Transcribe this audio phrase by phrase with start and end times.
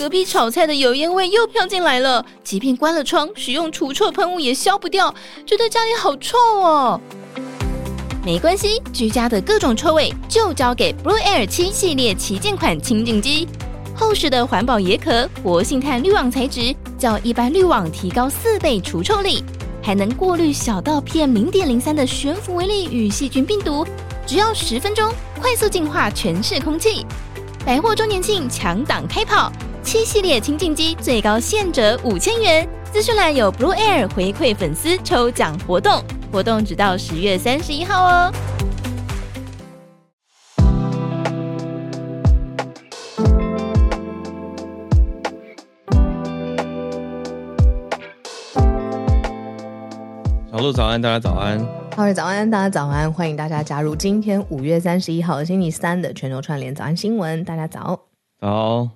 [0.00, 5.14] 隔壁炒菜的油烟味又飘进来了，即便关了窗，使用除臭喷雾也消不掉，
[5.44, 6.98] 觉得家里好臭哦。
[8.24, 13.46] 没关系，居家的各种臭味就交给 Blue Air 七系列旗舰款清净机。
[13.94, 19.44] 厚实的环保椰壳，活性炭滤网材质，较一般滤网提高四倍除臭力，
[19.82, 23.86] 还能过滤小到 PM 零点零三的悬浮微粒与细菌病毒，
[24.26, 27.04] 只要十分钟，快速净化全室空气。
[27.66, 29.52] 百货周年庆抢档开跑，
[29.90, 32.64] 七系列清净机最高现折五千元。
[32.92, 38.32] 资讯栏有 Blue Air 回馈粉丝抽奖活动，活动直到十月三十一号哦。
[50.52, 51.58] 小鹿早安，大家早安。
[51.96, 57.42] 各位早安，大家早安，欢迎大家加入今天五月三十一号星期三的全球串联早安新闻。
[57.42, 58.09] 大家早。
[58.40, 58.88] 早。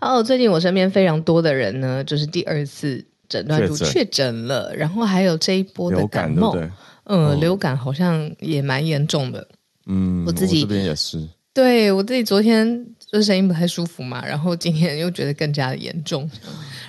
[0.00, 6.70] 哦，最近我身边非常多的人呢，就是第二次诊断出确诊了，然后还有这一波的感冒，对对
[7.04, 9.46] 嗯，哦、流感好像也蛮严重的。
[9.86, 11.26] 嗯，我自己我这边也是。
[11.54, 16.30] 对，我自己昨天就声音不太舒服嘛，然后今天又觉得更加的严重，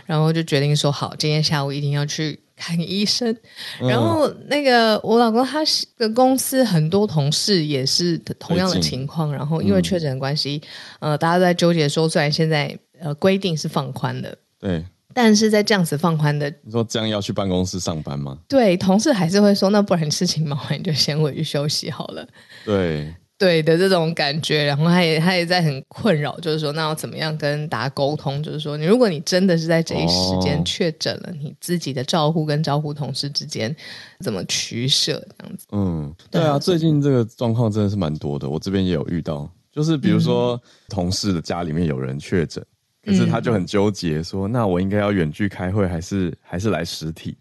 [0.06, 2.40] 然后就决定说好，今天下午一定要去。
[2.60, 3.36] 看医生，
[3.80, 5.60] 然后那个我老公他
[5.98, 10.62] 的公司很多同事也是同样的情况，然后因为确诊的关系，
[11.00, 18.38] 嗯、呃，大家都在纠结说，虽然现在呃规定是放宽的，对，但是在这样子放宽的，你说这样要去办公室上班吗？
[18.48, 22.28] 对，同事还是会说，那不然你事情忙完你就先回去休息好了。
[22.66, 23.14] 对。
[23.40, 28.44] 对的这种感觉，然后他也他也在很困扰，就是说那要怎么样跟大家沟通？
[28.44, 33.74] 就是说，你如果你真的是在这一时间确诊了，哦、你自己的照护跟照护同事之间
[34.20, 35.26] 怎么取舍？
[35.38, 35.66] 这样子。
[35.72, 42.62] 嗯，对啊，最近这个状况真的是蛮多的，我这边也有遇到，就是比如说同事的家里面有人确诊，
[43.06, 47.38] 嗯、可是他就很纠结，说那我应该要远距开会，还是还是来实体？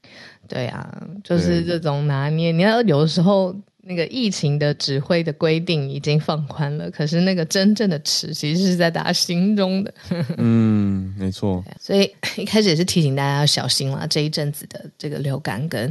[0.46, 3.52] 对啊，就是这种拿捏，你要有的时候。
[3.82, 9.94] 那个疫情的指挥的规定已经放宽了，可是那个真正的尺其实是在大家心中的。
[10.36, 11.64] 嗯，没错。
[11.80, 15.88] 所以一开始也是提醒大家要小心啦，这一阵子的这个流感跟，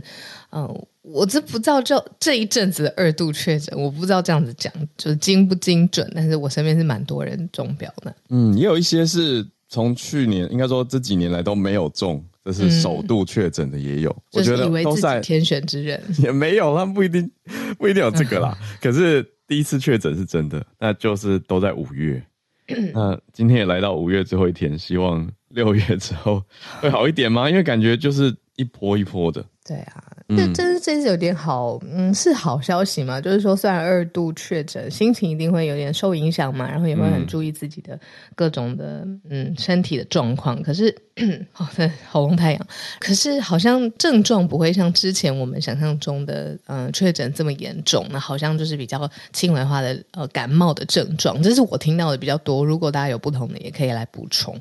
[0.52, 8.16] 嗯、呃，我这不知道就这一阵子的二度确诊，我不知道这样子讲就是精不精准，但是我身边是蛮多人中标的。
[8.30, 12.24] 嗯，也有一些是从去年应该说这几年来都没有中。
[12.48, 17.30] 这是首度确诊的也有，嗯、 我觉得都在天选之人 也没有，他们不一定
[17.78, 18.58] 不一定有这个啦。
[18.82, 22.24] 可是第一次确诊是真的，那就是都在五月。
[22.94, 26.42] 那今天也来到五月最后一天，希望六月之后
[26.80, 27.50] 会好一点吗？
[27.50, 29.46] 因为感觉就是一波一波的。
[29.66, 30.04] 对啊，
[30.36, 33.22] 这真是有点好，嗯，是好消息嘛？
[33.22, 37.98] 就是说，虽然二度确诊，心情一定会有点受影响嘛，然后也会很注意自己的
[38.36, 40.62] 各种的嗯身体的状况。
[40.62, 40.94] 可是，
[41.54, 42.68] 好的， 好龙太阳，
[43.00, 52.66] 可是好像症状不会像之前我们想象中的嗯确诊这么严重，那好像就是比较轻微化的呃感冒的症状，这是我听到的比较多。
[52.66, 54.60] 如果大家有不同的，也可以来补充。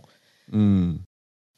[0.53, 1.01] 嗯。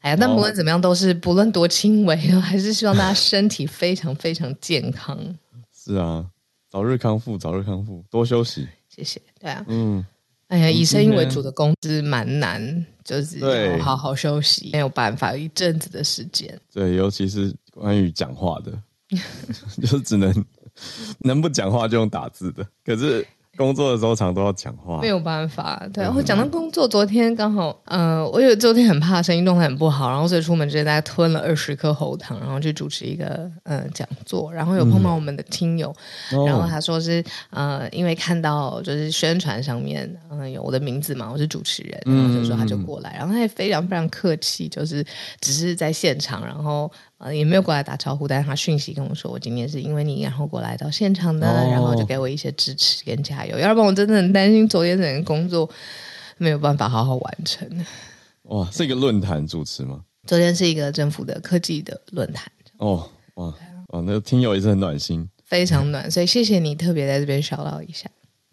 [0.00, 5.18] 哎呀，但不论怎么样，都是不论多轻微， 还是希望大家身体非常非常健康。
[5.74, 6.24] 是啊，
[6.70, 8.66] 早日康复，早日康复，多休息。
[8.88, 9.20] 谢谢。
[9.40, 10.04] 对啊，嗯，
[10.48, 16.58] 哎呀，以声音为主的工资蛮难，就是要好好休息，没有办法，有一阵子的时间。
[16.72, 18.72] 对，尤其是关于讲话的，
[19.80, 20.44] 就是只能
[21.18, 23.26] 能不讲话就用打字的，可是。
[23.58, 25.84] 工作的时候常都要讲话，没有办法。
[25.92, 35.92] 对，然后讲到工作，昨天刚好，呃，我有昨天很怕声音状态很不好，然后所以出门直接大概吞了二十颗喉糖，然后去主持一个呃讲座，然后有碰到我们的听友，
[36.32, 45.04] 嗯、然后他说是呃，因为看到就是宣传上面嗯、呃、有我的名字嘛，我是主持人，然后就说他就过来，嗯、然后他也非常非常客气，就是
[45.40, 46.88] 只是在现场，然后。
[47.18, 53.58] 呃，也没有过来打招呼，但是他讯息跟我说，我今天是因为你，然后过来到现场的，哦、然后就给我一些支持跟加油。
[53.58, 55.68] 要不然我真的很担心，昨天整个工作
[56.36, 57.68] 没有办法好好完成。
[58.44, 60.00] 哇，是一个论坛主持吗？
[60.28, 62.48] 昨天是一个政府的科技的论坛。
[62.76, 63.52] 哦，哇，
[63.88, 68.08] 哦，那个听友也是很暖心，非常暖，所以谢谢你特别在这边 shout out 一下，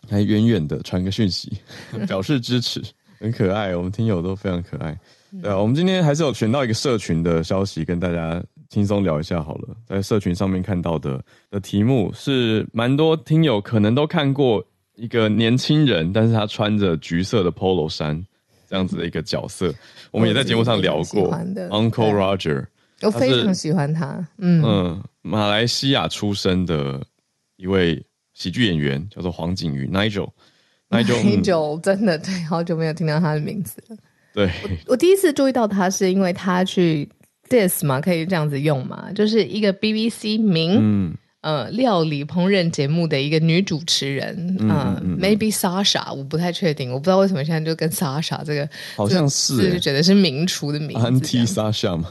[0.10, 1.56] 还远远的传个讯息
[2.08, 2.82] 表示支持，
[3.20, 4.98] 很可爱，我们听友都非常可爱。
[5.40, 8.44] 对啊，我们今天还是有选到一个社群的消息跟大家。
[8.76, 14.62] 轻松聊一下好了，在社群上面看到的的题目是蛮多听友可能都看过
[14.96, 18.22] 一个年轻人，但是他穿着橘色的 Polo 衫
[18.68, 19.74] 这样子的一个角色，
[20.12, 21.32] 我们也在节目上聊过
[21.70, 22.66] Uncle Roger，
[23.02, 24.62] 我非常喜欢他，嗯。
[24.62, 27.02] 嗯，马来西亚出生的
[27.56, 33.96] 一位喜剧演员叫做黄景瑜 Nigel，Nigel Nigel 真的对，好久没有听到他的名字了。
[34.34, 37.08] 对，我，我第一次注意到他是因为他去
[37.50, 40.78] diss 嘛，可以这样子用嘛，就是一个 BBC 名。
[40.80, 41.14] 嗯
[41.46, 52.10] 呃，料理烹饪节目的一个女主持人，嗯，呃、嗯，maybe Sasha，我不太确定，我不知道为什么现在就跟 Sasha 这个好像是，就觉得是名厨的名字，Auntie Sasha 嘛。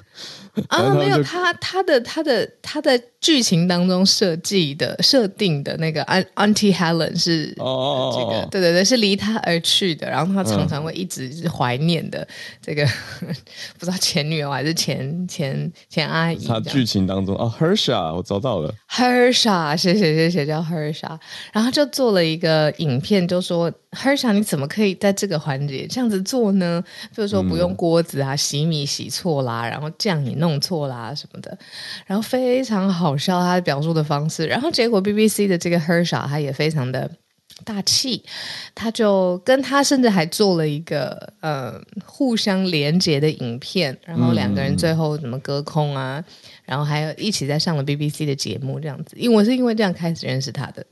[0.69, 6.05] 啊，没有他，他的他的他在剧情当中设计的设定的那个
[6.35, 12.29] Auntie Helen 是哦这个，对对对，是离他而去的，然后他常常会一直怀念的
[12.61, 12.85] 这个、
[13.23, 13.35] 嗯、
[13.79, 16.47] 不知道前女友还是前前前阿姨。
[16.47, 21.19] 他剧情当中啊，Hersha，我找到了，Hersha，谢谢谢谢，叫 Hersha，
[21.55, 23.73] 然后就做了一个影片，就说。
[23.95, 26.83] Hersha，你怎么可以在这个环节这样子做呢？
[27.13, 31.57] 就是说不用锅子啊，洗米洗错啦，然后酱也弄错啦什么的，
[32.07, 34.47] 然后非常好笑他表述的方式。
[34.47, 37.11] 然后结果 BBC 的这个 Hersha 他也非常的
[37.65, 38.25] 大气，
[38.75, 46.23] 他就跟他甚至还做了一个呃互相连接的影片，然后两个人最后怎么隔空啊，
[46.65, 49.17] 然后还有一起在上了 BBC 的节目这样子。
[49.17, 50.85] 因为我是因为这样开始认识他的，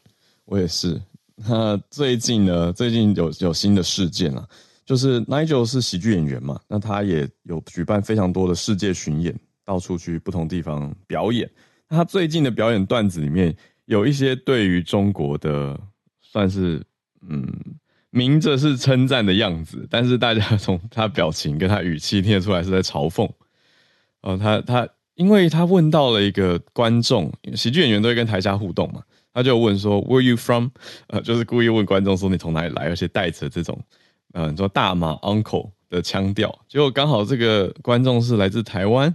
[0.45, 1.01] 我也是。
[1.49, 2.73] 那最近呢？
[2.73, 4.47] 最近有有新的事件啊，
[4.85, 9.35] 就是 Nigel 是喜剧演员嘛，那他也有举办非常多的世界巡演，
[9.65, 11.51] 到处去不同地方表演。
[11.89, 13.55] 那他最近的表演段子里面
[13.87, 15.79] 有一些对于中国的
[16.21, 16.83] 算是
[17.29, 17.47] 嗯
[18.11, 23.29] 明着是称赞的样子，但是大家 从他表情跟他语气听得出来是在嘲讽。
[24.21, 29.03] 哦，他他因为他问到了一个观众，喜剧演员都会跟台下互动嘛。
[29.35, 30.69] 他就问说，Where you from？
[31.07, 33.79] 呃，就是故意问观众说你从哪里来，而且带着这种，
[34.35, 36.59] 呃，你说大马 uncle 的腔调。
[36.69, 39.15] 结果刚好这个观众是来自台湾，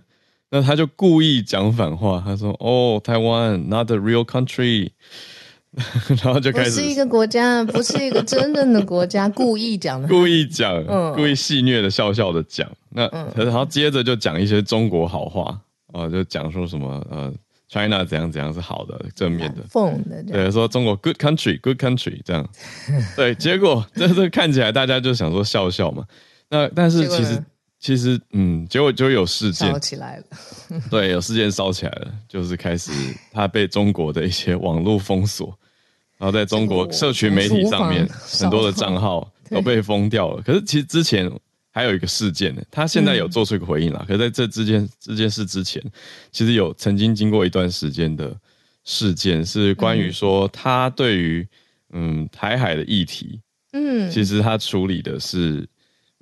[0.50, 4.90] 那他就故意讲反话，他说：“哦，台湾 not the real country。
[6.24, 12.68] ”然后就开始不是一个国家，不是一个真正的国家，故意讲的，故意讲，嗯，故意戏谑的笑笑的讲。
[12.90, 15.62] 那、嗯、然后接着就讲一些中国好话，
[15.94, 17.32] 啊、呃，就讲说什么，呃。
[17.70, 22.48] China 怎样怎样是好的，正面的，的对，说中国 good country，good country 这样，
[23.16, 26.06] 对，结果 这这看起来大家就想说笑笑嘛，
[26.50, 27.44] 那但是其实
[27.80, 29.70] 其实嗯，结果就有事件。
[29.70, 30.24] 烧起来了，
[30.90, 32.92] 对，有事件烧起来了，就是开始
[33.34, 35.48] 他被中国的一些网络封锁，
[36.18, 41.30] 然后在中国社群媒体上面很多的账号都被封掉了，可是其实之前。
[41.78, 44.00] 还有一个事件呢，他现在有做出一个回应了。
[44.02, 45.80] 嗯、可是在这之间这件事之前，
[46.32, 48.36] 其实有曾经经过一段时间的
[48.84, 51.48] 事件，是关于说他对于
[51.94, 53.40] 嗯台海的议题，
[53.74, 55.70] 嗯，其实他处理的是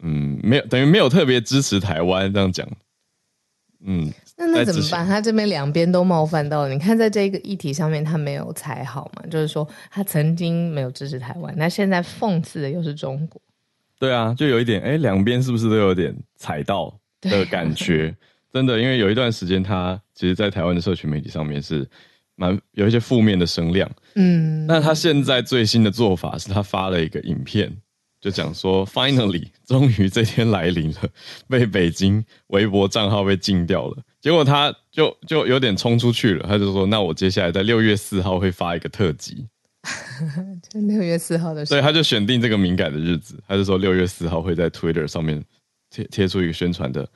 [0.04, 2.68] 嗯没有等于没有特别支持台湾这样讲，
[3.86, 5.08] 嗯，那那怎么办？
[5.08, 6.70] 他这边两边都冒犯到了。
[6.70, 9.24] 你看在这个议题上面，他没有踩好嘛？
[9.30, 13.42] 就是说他曾经没有支持台湾，那现在讽刺的又是中国。
[14.00, 18.16] 对啊，就有一点，哎，两边是不是都有点踩到的感觉？
[18.52, 21.86] 真的，因为有一段时间，他其实，在台湾的社群媒体上面是
[22.36, 23.90] 蛮有一些负面的声量。
[24.16, 27.76] 嗯，那他现在最新的做法是他发了一个影片，
[28.22, 31.02] 就讲说，finally，终于这天来临了，
[31.50, 33.98] 被北京微博账号被禁掉了。
[34.22, 39.46] 结果他就就有点冲出去了，他就说，那我接下来在六月四号会发一个特辑。
[40.70, 45.44] 就六月四号的时候，所以他就选定这个敏感的日子，他就说六月四号会在 Twitter 上面
[45.90, 47.08] 贴贴出一个宣传的，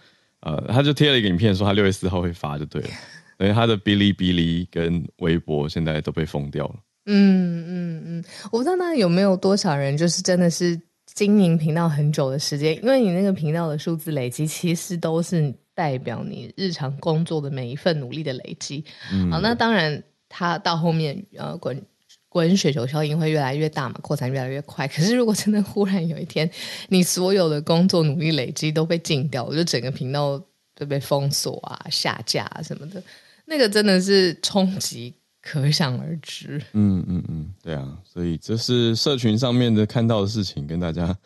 [0.41, 2.89] 呃，他就贴了一个影片，说他六月四号会发就对了。
[3.38, 6.75] 等于他的哔哩哔哩跟微博现在都被封掉了。
[7.05, 18.83] 嗯嗯嗯，我不知道那有没有多少人就是真的是经营频道很久的时间，因为你那个频道的数字累积，其实都是代表你日常工作的每一份努力的累积。
[19.11, 21.81] 嗯，好，那当然他到后面呃滚。
[22.29, 24.88] 滚雪球效应会越来越大嘛，扩散越来越快。
[24.88, 26.50] 可是如果真的忽然有一天，
[26.89, 30.39] 你所有的工作努力累积都被禁掉了，就整个频道
[30.75, 33.03] 都被封锁啊、下架啊什么的，
[33.45, 36.62] 那个真的是冲击可想而知。
[36.74, 41.17] 嗯嗯嗯，对啊，所以这是社群上面的看到的事情，跟大家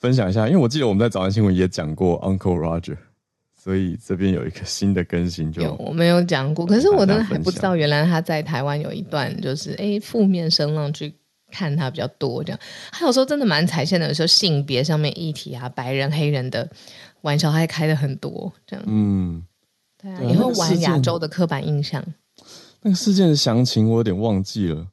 [0.00, 0.48] 分享一下。
[0.48, 2.96] 因为我记得我们在早安新闻也讲过 Uncle Roger。
[3.64, 11.10] 所以这边有一个新的更新就，就我没有讲过，可是我真的还不知道，原来他在台湾有一段就是哎负面声浪去
[11.50, 12.60] 看他比较多，这样。
[12.92, 16.70] 他有时候真的蛮踩线的，有时候性别上面议题啊，白人黑人的
[17.22, 18.84] 玩笑还开的很多，这样。
[18.86, 19.42] 嗯，
[19.96, 22.04] 对啊，也会玩亚洲的刻板印象。
[22.82, 24.86] 那个事件的详情我有点忘记了。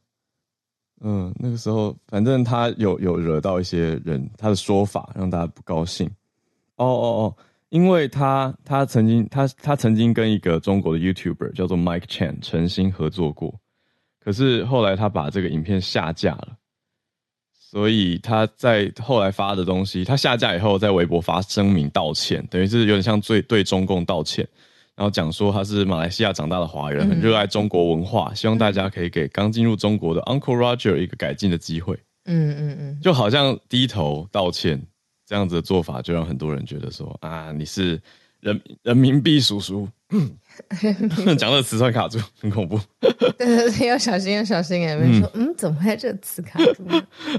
[1.01, 6.09] 嗯，那个时候反正他有有惹到一些人，他的说法让大家不高兴。
[6.77, 7.35] 哦哦哦。
[7.71, 13.59] 因为他他曾经他他曾经跟一个中国的 YouTuber 叫做 Mike Chan 诚心合作过，
[14.23, 16.57] 可是后来他把这个影片下架了，
[17.57, 24.45] 所以他在后来发的东西，他下架以后，在微博发声明道歉，等于是有点像对对中共道歉，
[24.97, 31.97] 然后讲说他是马来西亚长大的华人，很热爱中国文化，希望大家可以给刚进入中国的 Uncle Roger 一个改进的机会。
[32.25, 34.79] 嗯嗯嗯，就好像低头道歉
[35.31, 37.97] 这样子的做法，就让很多人觉得说啊，你是
[38.41, 39.87] 人人民币叔叔。
[41.39, 42.77] 讲的词突卡住，很恐怖。
[42.99, 44.81] 对对对，要小心，要小心。
[44.81, 46.85] 有人说，嗯，嗯，怎么会这个词卡住？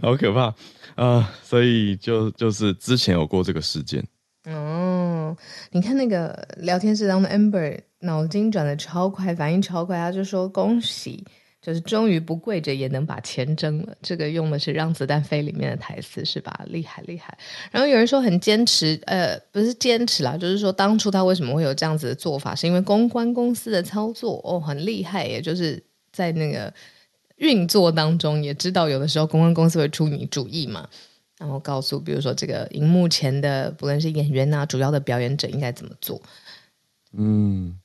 [0.00, 0.54] 好可怕啊，
[0.94, 1.28] 呃！
[1.42, 4.02] 所以就就是之前有过这个事件。
[4.46, 5.36] 哦，
[5.70, 11.22] 你看那个聊天室当中，Amber 脑筋转的超快，反应超快，他就说恭喜。
[11.62, 16.64] 就是终于不跪着也能把钱挣了，这个用的是《让子弹飞》里面的台词是吧？
[16.66, 17.38] 厉害厉害。
[17.70, 25.80] 然后有人说很坚持，呃，不是坚持啦，就是说当初他为什么会有这样子的做法，是因为公关公司的操作哦，很厉害，也就是
[26.12, 26.74] 在那个
[27.36, 30.88] 运作当中也知道有的时候公关公司会出你主意嘛，
[31.38, 36.20] 然后告诉比如说这个荧幕前的不论是演员啊，主要的表演者应该怎么做。
[37.12, 37.78] 嗯，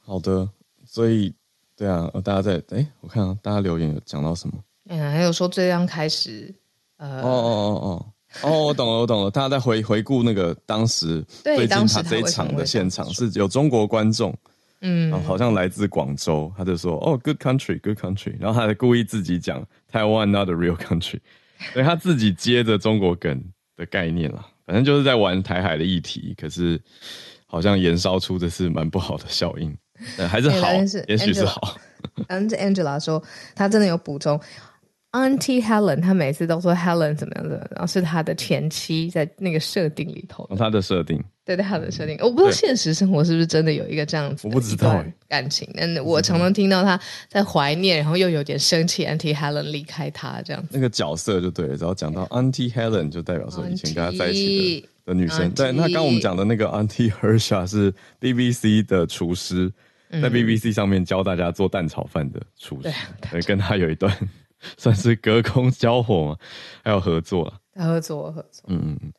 [0.00, 0.50] 好的，
[0.84, 1.34] 所以。
[1.76, 4.54] 对啊，大家在哎，我看啊，大家留言有讲到什么？
[4.88, 6.54] 嗯，还有说最刚开始，
[6.96, 8.06] 呃，哦哦哦哦
[8.42, 9.30] 哦，我懂了，我懂了。
[9.30, 14.34] 大家在回回顾那个当时 最近他这一场的现场是有中国观众，
[14.80, 21.18] 嗯，然后好像来自广州，他就说哦，Good country，Good country，然后他还故意自己讲台湾 not a real country，
[21.74, 23.42] 所以他自己接着中国梗
[23.76, 26.80] 的概念啦，反正就是在玩台海的议题，可是
[27.46, 29.76] 好像延烧出的是蛮不好的效应。
[30.16, 31.76] 对，还是好，是也许是好。
[32.28, 33.22] Angela 说，
[33.54, 34.40] 他真的有补充
[35.12, 46.98] ，Auntie Helen，她每次都说 Helen 怎么样的，然后是她的前妻在那个设定里头，她的设定，对对，他的设定，我不知道现实生活是不是真的有一个这样子，我不知道感情，但我常常听到她
[47.28, 59.72] 在怀念，然后又有点生气，Auntie Helen 离开她这样子，那个角色就对了，然后讲到 Auntie Helen 就代表说以前跟他在一起的的女生，对，那刚刚我们讲的那个 Auntie Hersha 是 BBC 的厨师。
[60.10, 62.92] 在 BBC 上面教大家做蛋炒饭的厨师，
[63.30, 64.16] 对，跟他有一段
[64.78, 66.36] 算是隔空交火嘛，
[66.84, 69.12] 还有合作了，合作合作，嗯嗯，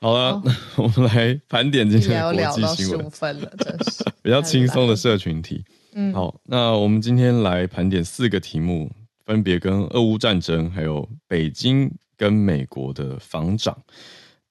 [0.00, 0.42] 好了，
[0.76, 4.04] 我们来盘点今天的国际新闻，聊分了， 真是。
[4.22, 5.64] 比较轻松的社群题。
[5.92, 8.90] 嗯，好，那我们今天来盘点四个题目，
[9.26, 13.76] 分别跟俄乌战争还有北京跟美国的防长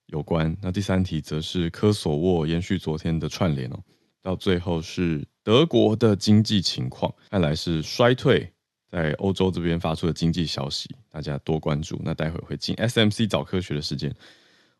[0.07, 0.55] 有关。
[0.61, 3.79] 那第三题则是科索沃延续昨天的串联哦，
[4.21, 5.25] 到最后是。
[5.43, 8.49] 德国的经济情况看来是衰退，
[8.89, 11.99] 在欧洲这边发出的经济消息，大家多关注。
[12.03, 14.13] 那待会会进 SMC 早科学的时间，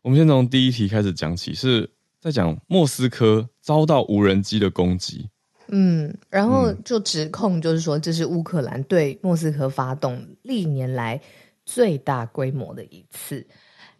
[0.00, 1.90] 我们先从第一题开始讲起，是
[2.20, 5.28] 在讲莫斯科遭到无人机的攻击。
[5.68, 11.20] 嗯，然后就指控就是说，这是乌克兰对莫斯科发动历年来
[11.64, 13.46] 最大规模的一次。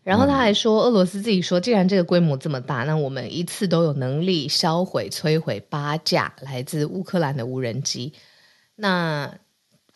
[0.05, 8.13] 然后他还说，俄罗斯自己说，既然这个规模这么大，那我们一次都有能力销毁、摧毁八架来自乌克兰的无人机。
[8.77, 9.35] 那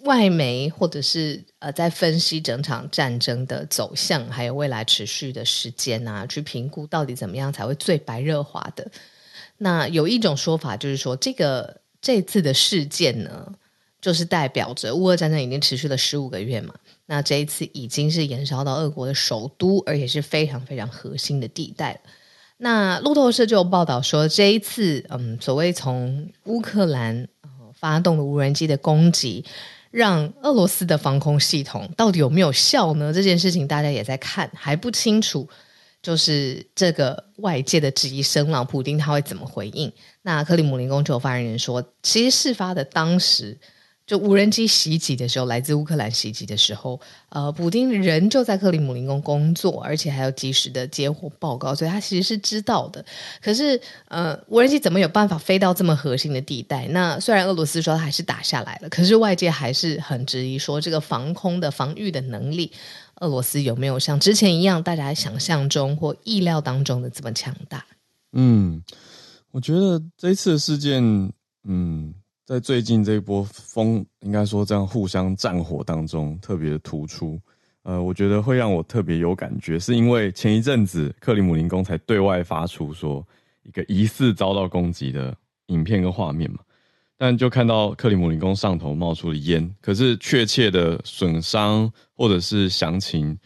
[0.05, 8.91] 外媒或者是呃，在分析整场战争的走向，还有未来持续的时间啊，去评估到底怎么样才会最白热化的。
[9.59, 13.53] 那有一种说法就是说，这个这次的事件呢，
[14.01, 16.75] 就是代表着乌俄战争已经持续了十五个月嘛。
[17.11, 21.99] 那这一次已经是延烧到俄国的首都，而且是非常非常核心的地带。
[22.59, 27.27] 那路透社就有报道说，这一次，嗯，所谓从乌克兰
[27.73, 29.43] 发动的无人机的攻击，
[29.91, 33.11] 让俄罗斯的防空系统到底有没有效呢？
[33.11, 35.49] 这件事情大家也在看，还不清楚。
[36.03, 39.91] 就是这个外界的质疑声浪，普丁他会怎么回应？
[40.21, 43.59] 那克里姆林宫就有发言人说，其实事发的当时。
[44.09, 46.99] 就无人机袭击的时候，来自乌克兰袭击的时候，
[47.29, 53.05] 呃，普丁人就在克里姆林宫工作，而且还有及时的接获报告，所以他其实是知道的。
[53.43, 56.89] 可是，呃，无人机怎么有办法飞到这么核心的地带？
[56.89, 62.73] 那虽然俄罗斯说他还是打下来了，可是外界还是很质疑说，这个防空的防御的能力，
[63.17, 67.85] 俄罗斯有没有像之前一样，大家想象中或意料当中的这么强大？
[68.33, 68.83] 嗯，
[69.51, 71.03] 我觉得这一次的事件，
[71.69, 72.15] 嗯。
[72.49, 77.39] 在最近这一波风，应该说这样互相战火当中特别的突出。
[77.83, 83.23] 呃，我觉得会让我特别有感觉，是因为前一阵子克里姆林宫才对外发出说
[83.65, 85.37] 一个疑似遭到攻击的
[85.67, 86.61] 影片跟画面嘛，
[87.19, 93.39] 但就看到克里姆林宫上头冒出了烟，可是确切的损伤或者是详情，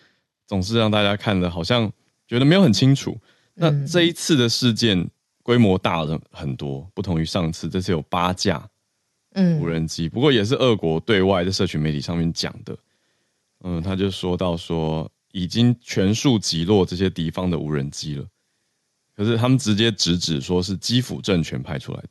[0.47, 1.91] 总是让大家看的好像
[2.29, 3.19] 觉得没有很清楚。
[3.55, 5.11] 那这一次的事件
[5.43, 8.65] 规模大了很多，不同于上次，这次有八架。
[9.35, 12.77] 嗯，无人机，不过也是俄国对外的社群媒体上面讲的。
[13.65, 18.27] 嗯，他就说到说已经全数击落这些敌方的无人机了，
[19.17, 22.09] 可是他们直接直指说是基辅政权派出来的。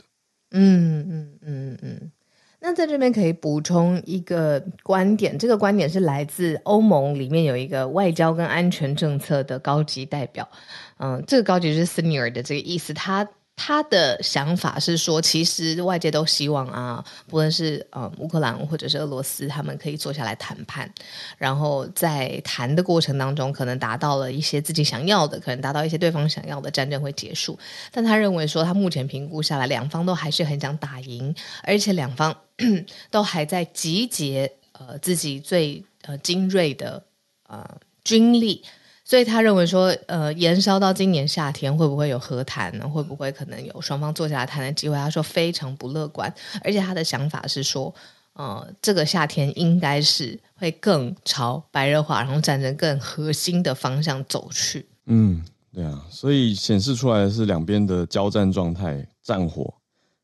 [0.51, 2.11] 嗯嗯嗯嗯。
[2.59, 10.49] 那在这边可以补充一个观点，这个观点是来自欧盟里面有一个外交跟安全政策的高级代表，
[10.97, 13.27] 嗯，这个高级就是 senior 的这个意思，他。
[13.55, 20.91] 他的想法是说，其实外界都希望啊，不论是呃乌克兰或者是俄罗斯，他们可以坐下来谈判，
[21.37, 27.57] 然后在谈的过程当中，可能达到了一些自己想要的，可能达到一些对方想要的，战争会结束。
[27.91, 32.35] 但他认为说，他目前评估下来，两方都还是很想打赢，而且两方
[33.11, 37.03] 都还在集结呃自己最呃精锐的
[37.47, 38.63] 呃军力。
[39.11, 42.87] 所以他认为说，呃，延烧到今年夏天会不会有和谈呢？
[42.87, 44.95] 会不会可能有双方坐下来谈的机会？
[44.95, 47.93] 他说非常不乐观，而且他的想法是说，
[48.35, 54.85] 呃，这个夏天应该是会更朝白热化，然后战争更核心的方向走去。
[55.07, 59.73] 嗯，对啊，所以显示出来的是两边的交战状态，战火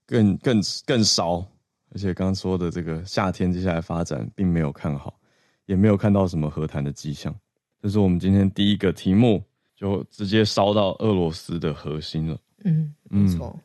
[0.06, 1.46] 更更更烧，
[1.94, 5.14] 而且刚刚说的这个夏天接下来发展并没有看好，
[5.66, 7.36] 也没有看到什么和谈的迹象。
[7.82, 9.44] 这是我们今天第一个题目，
[9.76, 12.38] 就直接烧到俄罗斯的核心了。
[12.64, 13.58] 嗯，没错。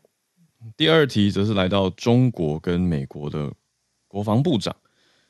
[0.76, 3.50] 第二题则是来到中国跟美国的
[4.06, 4.74] 国防部长。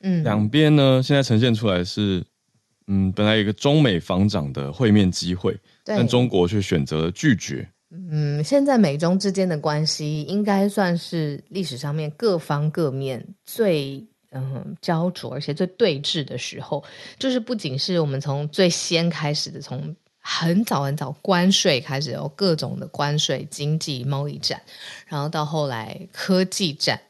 [0.01, 2.25] 嗯，两边呢现在呈现出来是，
[2.89, 7.67] 嗯，本来有一个中美防长的会面机会，但中国却选择了拒绝。
[7.91, 14.05] 嗯，现在美中之间的关系应该算是历史上面各方各面最。
[14.35, 16.83] 嗯，焦灼而且最对峙的时候，
[17.19, 24.61] 就是不仅是我们从最先开始的，从很早很早关税开始有各种的关税、经济、贸易战，
[25.07, 27.01] 然后到后来科技战，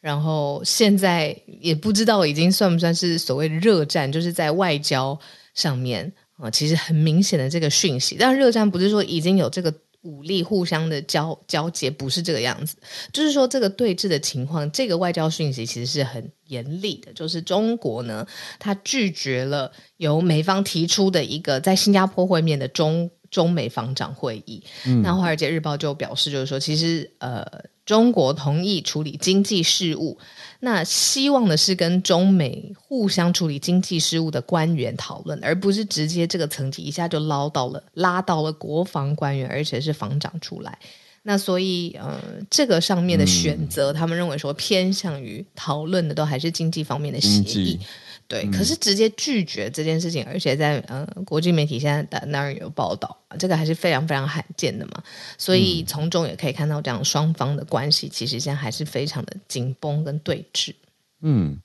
[0.00, 5.18] 然后现在也不知道已经算不算是所谓热战，就是在外交
[5.54, 8.16] 上面啊，其实很明显的这个讯息。
[8.18, 9.72] 但热战不是说已经有这个。
[10.06, 12.76] 武力互相的交交接不是这个样子，
[13.12, 17.12] 就是说这个对峙的情况，这个外交讯息其实是很严厉的。
[17.12, 18.26] 就是中国呢，
[18.58, 24.62] 他拒绝了由美方提出的一个在新加坡会面的中中美防长会议。
[24.86, 27.44] 嗯，那《华尔街日报》就表示，就是说其实呃。
[27.86, 30.18] 中国同意处理经济事务，
[30.66, 40.76] 那希望的是跟中美互相处理经济事务的官员讨论，而不是直接这个层级一下就捞到了拉到了国防官员，而且是防长出来。
[41.22, 47.78] 那所以，呃，这个上面的选择，他们认为说偏向于讨论的都还是经济方面的协议。
[48.28, 55.02] 对，嗯、可是直接拒绝这件事情，而且在呃国际媒体现在当然有报道，这个还是非常非常罕见的嘛。
[55.38, 60.74] 所以从中也可以看到，这样双方的关系其实现在还是非常的紧绷跟对峙。
[61.22, 61.56] 嗯，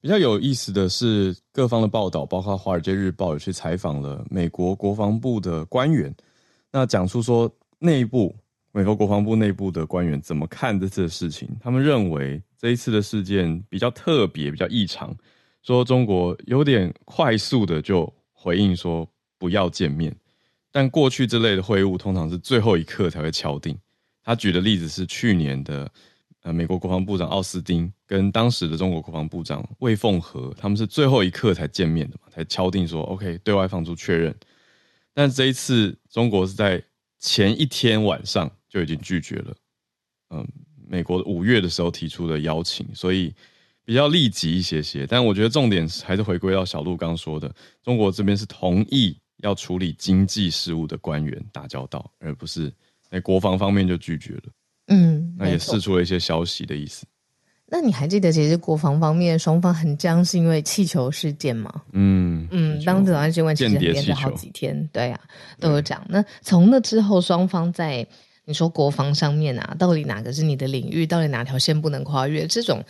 [0.00, 6.14] 比较有意思的是，各方的报道，包括《华尔街日报》也去采访了美国国防部的官员，
[6.70, 8.34] 那讲述说内部
[8.72, 15.16] 美国国防部内部的官员怎么看这次的事情，他们认为这一次的事件比较特别，比较异常。
[15.62, 19.06] 说中国有点快速的就回应说
[19.38, 20.14] 不要见面，
[20.72, 23.76] 但过去这类的会晤通常是最后一刻才会敲定。
[24.22, 25.90] 他举的例子是去年的
[26.42, 34.34] 呃美国国防部长奥斯汀跟当时的中国国防部长魏凤和，他们是最后一刻才见面的嘛，才敲定说 OK 对外放出确认。
[35.12, 36.82] 但这一次中国是在
[37.18, 39.54] 前一天晚上就已经拒绝了，
[40.30, 40.48] 嗯，
[40.88, 43.34] 美国五月的时候提出的邀请，所以。
[43.84, 52.72] 比较立即一些些，但我觉得重点还是回归到小鹿刚说的，中国这边是同意要处理经济事务的官员打交道，而不是
[53.10, 54.42] 在国防方面就拒绝了。
[54.88, 57.04] 嗯，那也释出了一些消息的意思。
[57.66, 61.82] 那你还记得，其实国防方面双方很僵，是因为气球事件吗？
[61.92, 66.04] 嗯嗯，当时好像新闻其实连着好几天，对呀、啊，都有讲。
[66.08, 68.06] 那从那之后，双方在
[68.44, 71.06] 你说国防上面啊，到底哪个是你的领域？
[71.06, 72.46] 到底哪条线不能跨越？
[72.46, 72.84] 这种。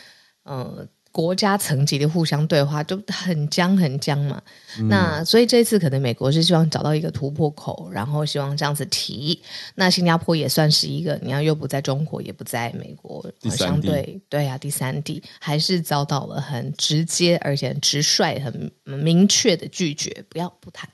[0.50, 4.42] 呃，国家层级的互相对话就很僵很僵嘛。
[4.80, 9.40] 嗯、那所以这次可能美国是希望找到一个突破口，然后希望这样子提。
[9.76, 20.90] 那新加坡也算是一个，你要又不在中国，也不在美国，相对对啊，第三地还是遭到了很直接而且很直率、很明确的拒绝，不要不谈。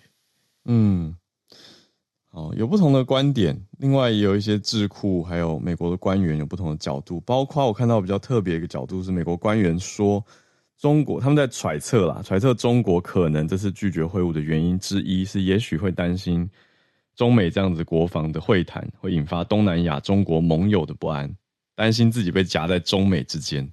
[0.67, 1.17] 嗯。
[2.37, 7.19] 哦，有不同的观点，另外也有一些智库，还有美国的官员有不同的角度。
[7.23, 10.23] 包括我看到比较特别一个角度是，美国官员说，
[10.77, 16.47] 中国他们在揣测啦，揣测中国可能这次拒绝会晤的原因之一是，也许会担心
[17.15, 21.35] 中美这样子国防的会谈会引发东南亚中国盟友的不安，
[21.75, 23.67] 担心自己被夹在中美之间。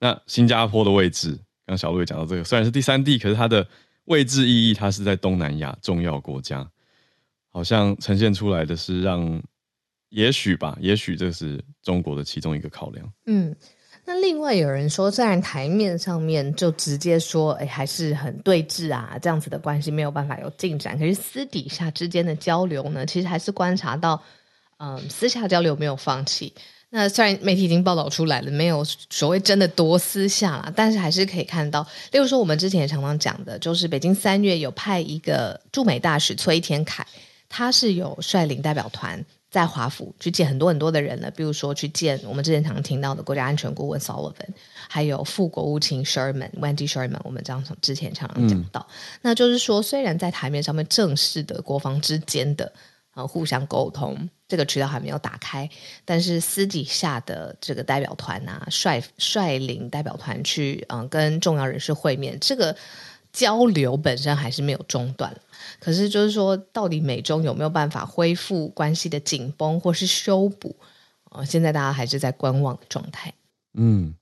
[0.00, 3.64] 那新加坡的位置，刚小路也讲到这个，虽然是第三地，可是它的
[4.06, 6.68] 位置意义，它是在东南亚重要国家，
[7.52, 9.42] 好像呈现出来的是让，
[10.10, 13.12] 也许吧，也许这是中国的其中一个考量。
[13.26, 13.54] 嗯，
[14.04, 24.22] 那另外有人说，虽然台面上面就直接说，哎，还是很对峙啊，这样子的关系没有办法有进展，可是私底下之间的交流呢，其实还是观察到，
[24.78, 26.52] 嗯，私下交流没有放弃。
[26.90, 37.06] 那虽然媒体已经报道出来了，没有所谓真的多私下啦，但是还是可以看到，例如说我们之前也常常讲的，就是北京三月有派一个驻美大使崔天凯，
[37.48, 44.48] 他是有率领代表团在华府去见很多很多的人了，比如说去见我们之前常常听到的国家安全顾问 Sullivan，
[44.88, 52.72] 还有副国务卿 Sherman Wendy Sherman，我们这样从之前常常讲到，嗯、那就是说虽然在台面上面正式的国防之间的。
[53.14, 55.68] 呃，互相沟通这个渠道还没有打开，
[56.04, 62.76] 但是私底下的这个代表团啊，率率领代表团去，嗯、呃，跟重要人士会面，这个
[63.32, 65.34] 交流本身还是没有中断。
[65.80, 70.74] 可是，就是说，到底美中有没有办法恢复关系的紧绷或是修补？
[71.30, 73.32] 呃，现在大家还是在观望的状态。
[73.74, 74.14] 嗯，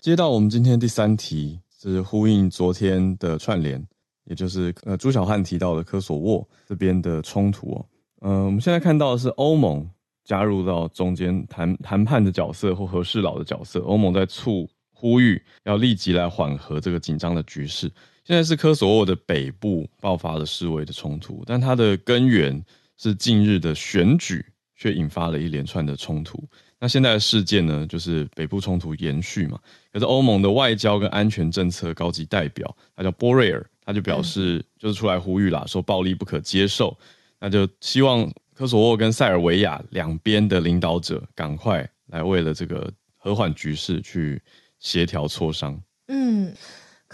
[0.00, 3.86] 接到我们今天第三题，是呼应昨天的串联，
[4.24, 7.86] 也就是呃朱小汉提到的科索沃这边的冲突哦。
[8.22, 9.88] 嗯、我们现在看到的是欧盟
[10.24, 13.80] 加入到中间谈谈判的角色或和事佬的角色。
[13.80, 17.92] 欧盟在促呼吁要立即来缓和这个紧张的局势。
[18.24, 22.64] 现在是科索沃的北部爆发了示威的冲突，但它的根源
[22.96, 26.42] 是近日的选举，却引发了一连串的冲突。
[26.80, 29.58] 那现在的事件呢，就是北部冲突延续嘛。
[29.92, 36.96] 可是欧盟的外交跟安全政策高级代表，他叫波瑞尔，他就表示就是出来呼吁啦，说暴力不可接受。
[37.38, 44.40] 那就希望科索沃跟塞尔维亚两边的领导者赶快来为了这个和缓局势去
[44.78, 45.78] 协调磋商。
[46.08, 46.52] 嗯，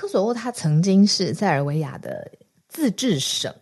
[0.01, 2.27] 科索沃它曾经是塞尔维亚的
[2.71, 3.55] 自治省，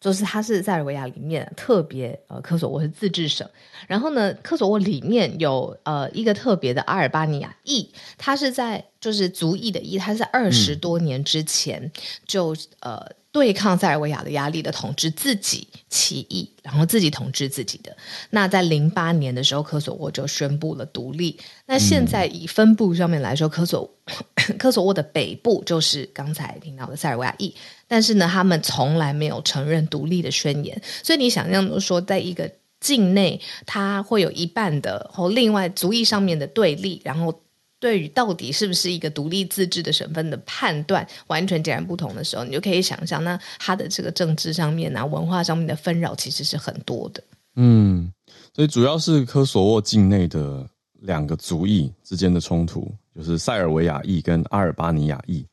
[0.00, 3.46] 就是它是塞尔维亚里面特别呃，科索沃是自治省。
[3.86, 11.92] 然后呢，科索沃里面有呃一个特别的阿尔巴尼亚裔，它是在就是族裔的裔，它是在二十多年之前
[12.26, 13.06] 就呃。
[13.32, 17.96] 对抗塞尔维亚的压力的统治自己起义，然后自己统治自己的。
[18.28, 21.38] 那在零八年的时候，科索沃就宣布了独立。
[21.64, 23.90] 那现在以分布上面来说，科索
[24.58, 27.54] 科索沃的北部就是刚才听到的塞尔维亚裔，
[27.88, 30.78] 但是呢，他们从来没有承认独立的宣言。
[31.02, 37.40] 所以你想象说，在一个境内，它会有一半的和另外族裔上面的对立，然后。
[37.82, 47.20] 对于到底是不是一个独立自治的省份的判断完全截然不同的时候，你就可以想象，那它的这个政治上面啊、文化上面的纷扰其实是很多的。
[47.56, 48.08] 嗯，
[48.54, 50.64] 所以主要是科索沃境内的
[51.00, 55.44] 两个族裔之间的冲突，就是塞尔维亚裔跟阿尔巴尼亚裔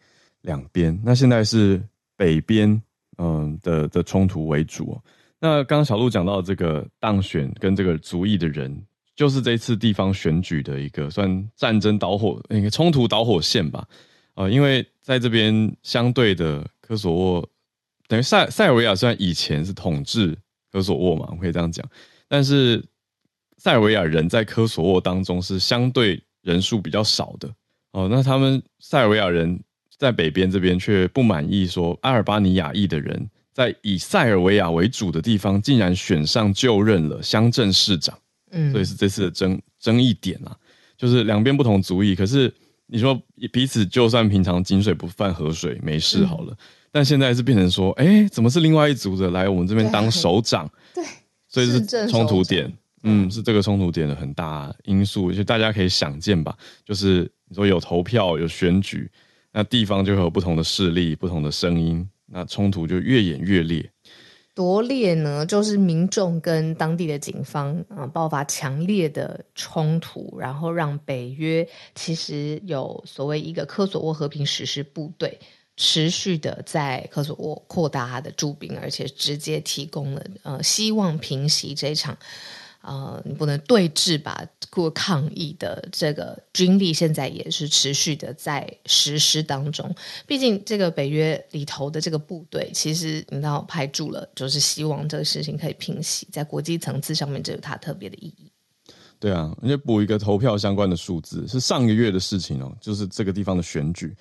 [0.44, 0.96] 两边。
[1.04, 1.82] 那现在是
[2.16, 2.80] 北边
[3.18, 4.96] 嗯的的冲突为主。
[5.40, 8.80] 那刚刚小路讲到这个当选跟这个族裔的人。
[9.20, 13.86] 就是这次地方选举的一个算战争导火，一个冲突导火线吧。
[14.36, 17.50] 呃，因为在这边相对的科索沃，
[18.08, 20.38] 等于塞塞尔维亚虽然以前是统治
[20.72, 21.86] 科索沃嘛，我可以这样讲，
[22.30, 22.82] 但是
[23.58, 27.54] 塞尔维亚人在科索沃当中是相对人数比较少的。
[27.92, 29.60] 哦，那他们塞尔维亚人
[29.98, 38.18] 在北边这边却不满意，说阿尔巴尼亚裔的人在以塞尔维亚为主的地方，竟然选上就任了乡镇市长。
[38.52, 40.56] 嗯，所以是这次的争争议点啊，
[40.98, 42.54] 就是两边不同族裔，可是
[42.88, 43.20] 你说
[43.52, 46.58] 彼此就算平常井水不犯河水没事好了，嗯、
[46.92, 50.70] 但现在是变成说，哎、欸，怎么是另外一族的来我们这边当首长？
[50.94, 51.04] 对，
[51.48, 52.72] 所以是冲突点，
[53.04, 59.10] 嗯，是这个冲突点的很大因素，就大家可以想见吧，就是你说有投票有选举，
[59.54, 63.90] 那地方就会有不同的势力、不同的声音，那冲突就越演越烈。
[64.60, 65.46] 夺列呢？
[65.46, 75.40] 就是民众跟当地的警方啊、爆发强烈的冲突，然后让北约其实有所谓一个科索沃和平实施部队
[75.78, 82.18] 持续的在科索沃扩大他的驻兵，而且直接提供了呃希望平息这场。
[82.82, 84.42] 呃，你不能对峙吧？
[84.70, 89.94] 过抗议的这个军力现在也是持续的在实施当中。
[90.26, 98.52] 毕竟这个北约里头的这个部队，其实你知道派驻了，就是希望这个事情可以平息，在国际层次上面，这有它特别的意义。
[99.20, 104.16] 对啊，而且补一个投票相关的数字，是上个月的事情哦，就是这个地方的选举。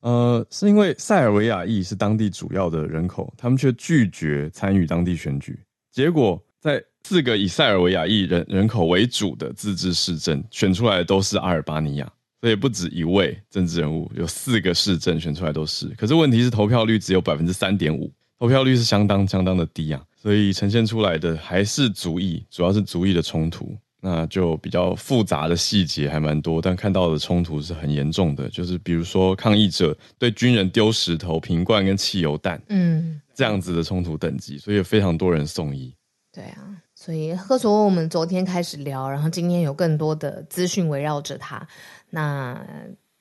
[0.00, 5.58] 呃，是因为塞尔维亚裔是当地主要的人口，他们却拒绝参与当地选举，
[5.90, 6.82] 结果在。
[7.04, 15.88] 四个以塞尔维亚裔人人口为主的自治市镇选出来的都是阿尔巴尼亚，所以不止一位政治人物，有四个市镇选出来都是。
[15.98, 23.76] 可是问题是投票率只有百分之三点五，投票率是相当相当的低啊，所以呈现出来的还是族裔，主要是族裔的冲突。
[24.04, 35.94] 那就比较复杂的细节还蛮多，但看到的冲突是很严重的，就是比如说抗议者对军人丢石头、瓶罐跟汽油弹，嗯，这样子的冲突等级，所以有非常多人送医。
[36.32, 36.66] 对啊，
[37.02, 41.66] 所以贺卓我们昨天开始聊，然后今天有更多的资讯围绕着他。
[42.10, 42.64] 那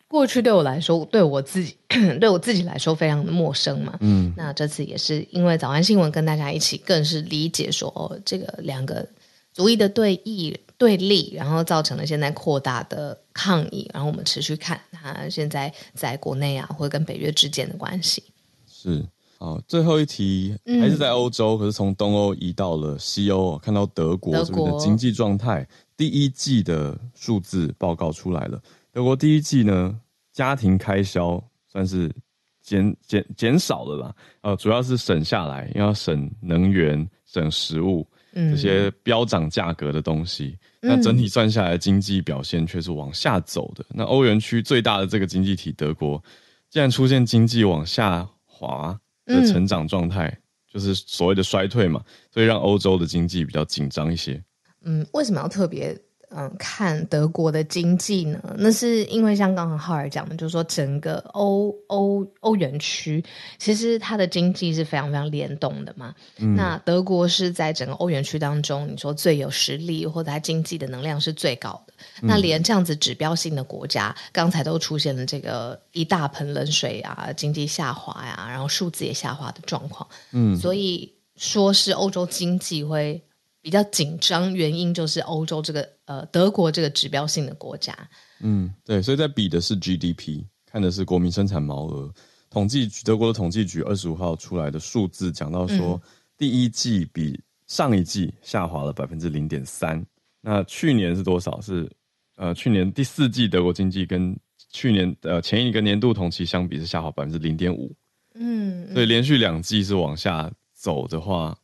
[0.07, 1.75] 过去对我来说，对我自己
[2.19, 9.07] 对我自己来说非常的陌生嘛，嗯，那这次也是因为早安新闻跟大家一起，更是理解说哦，这个两个
[9.51, 10.55] 族裔的对弈。
[10.77, 18.23] 对立，然后造成了现在扩大的抗议，然后我们持续看它现在在国内啊，或者跟北约之间的关系。
[18.67, 19.05] 是，
[19.41, 28.61] 好，最后一题还是在欧洲，嗯、可是从东欧移到了西欧，看到德国这边的经济状态，第一季的数字报告出来了。
[28.91, 29.99] 德国第一季呢，
[30.31, 32.13] 家庭开销算是
[32.61, 38.07] 减减减少了啦，呃，主要是省下来，因为要省能源、省食物。
[38.33, 43.83] 这些飙涨价格的东西，嗯、那整体算下来，经济表现却是往下走的。
[43.89, 46.23] 嗯、那欧元区最大的这个经济体德国，
[46.69, 48.97] 竟然出现经济往下滑
[49.31, 50.41] 的成长状态，嗯、
[50.73, 54.43] 就是所谓的衰退嘛，所以让欧洲的经济比较紧张一些。
[54.83, 55.97] 嗯，为什么要特别？
[56.33, 63.21] 嗯，看德国的经济呢，那是因为像刚刚浩尔讲的，就是说整个欧欧欧元区，
[63.57, 66.15] 其实它的经济是非常非常联动的嘛。
[66.37, 71.93] 嗯、那德国是在整个欧元区当中，你说最有实力或者它经济的能量是最高的。
[72.21, 80.07] 嗯、那连这样子指标性的国家，刚才都出现了这个一大盆冷水啊，经济下滑呀、啊，然后数字也下滑的状况。
[80.31, 83.21] 嗯，所以说是欧洲经济会。
[83.61, 87.95] 比较紧张，原因就是欧洲这个呃德国这个指标性的国家，
[88.39, 92.11] 嗯，对，所以在比的是 GDP，看的是国民生产毛额。
[92.49, 96.01] 统计局德国的统计局二十五号出来的数字讲到说，嗯、
[96.37, 100.03] 第一季比上一季下滑了百分之零点三。
[100.41, 101.61] 那去年是多少？
[101.61, 101.89] 是
[102.37, 104.35] 呃去年第四季德国经济跟
[104.71, 107.95] 去年呃前一个年度同期相比是下滑百分之零点五。
[108.33, 111.55] 嗯，所以连续两季是往下走的话。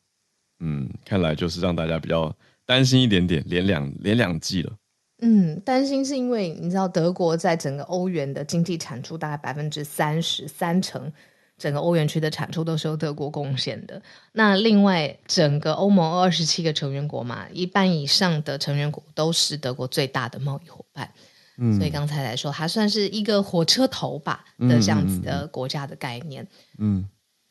[0.60, 2.34] 嗯，看来就是让大家比较
[2.66, 4.72] 担心一点点，连两连两季了。
[5.20, 11.12] 嗯，担心是因为你知道德国在整个欧元的经济产出大概百分之三十三成，
[11.56, 14.00] 整个欧元区的产出都是由德国贡献的。
[14.32, 21.12] 那另外整个欧盟二十七个成员国嘛，一半以上的成员国都是德国最大的贸易伙伴。
[21.56, 26.46] 嗯，所以刚才来说，它算是一个火车头吧的这样子的国家的概念。
[26.78, 27.08] 嗯，嗯，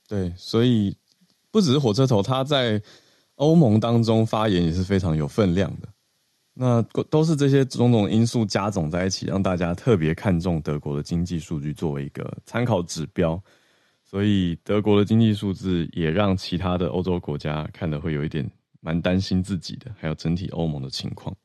[0.07, 0.95] 对，所以。
[1.51, 2.81] 不只是火车头，他在
[3.35, 5.87] 欧盟当中发言也是非常有分量的。
[6.53, 13.39] 那都是这些种种因素加总在一起，让大家特别看重德国的经济数据作为一个参考指标。
[14.03, 21.35] 所以德国的经济数字也让其他的欧洲国家看得会有一点蛮担心自己的，还有整体欧盟的情况。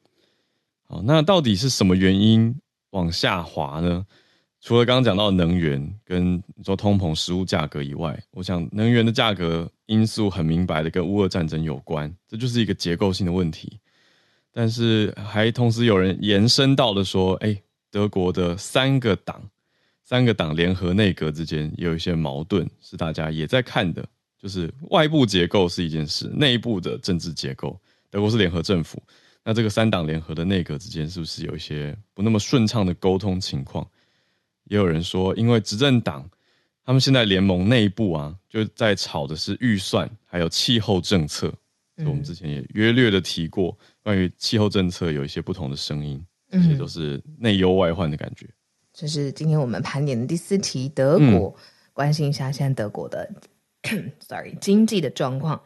[0.89, 2.55] 好，那到底是什么原因
[2.91, 4.07] 往下滑呢？
[4.63, 13.81] 除了刚刚讲到能源跟你说通膨、食物价格以外，我想能源的价格因素很明白的跟乌俄战争有关，这就是一个结构性的问题。
[14.53, 19.43] 但是还同时有人延伸到了说，哎，德国的三个党、
[20.05, 24.07] 三个党联合内阁之间有一些矛盾，是大家也在看的。
[24.39, 27.77] 就是外部结构是一件事，内部的政治结构，
[28.11, 29.03] 德国是联合政府，
[29.45, 33.85] 那这个三党联合的内阁之间是不是有一些不那么顺畅的沟通情况？
[34.73, 36.27] 也有人说，因为执政党
[36.83, 41.53] 他们现在联盟内部啊，就在吵的是预算，还有气候政策。
[41.99, 48.47] 嗯、我们之前也约略的提过，关于气候政策有一些不同的声音，这些都是内忧外患的感觉。
[48.95, 51.55] 这是今天我们盘点的第四题，德国，嗯、
[51.93, 53.31] 关心一下现在德国的，
[54.27, 55.61] sorry，经济的状况。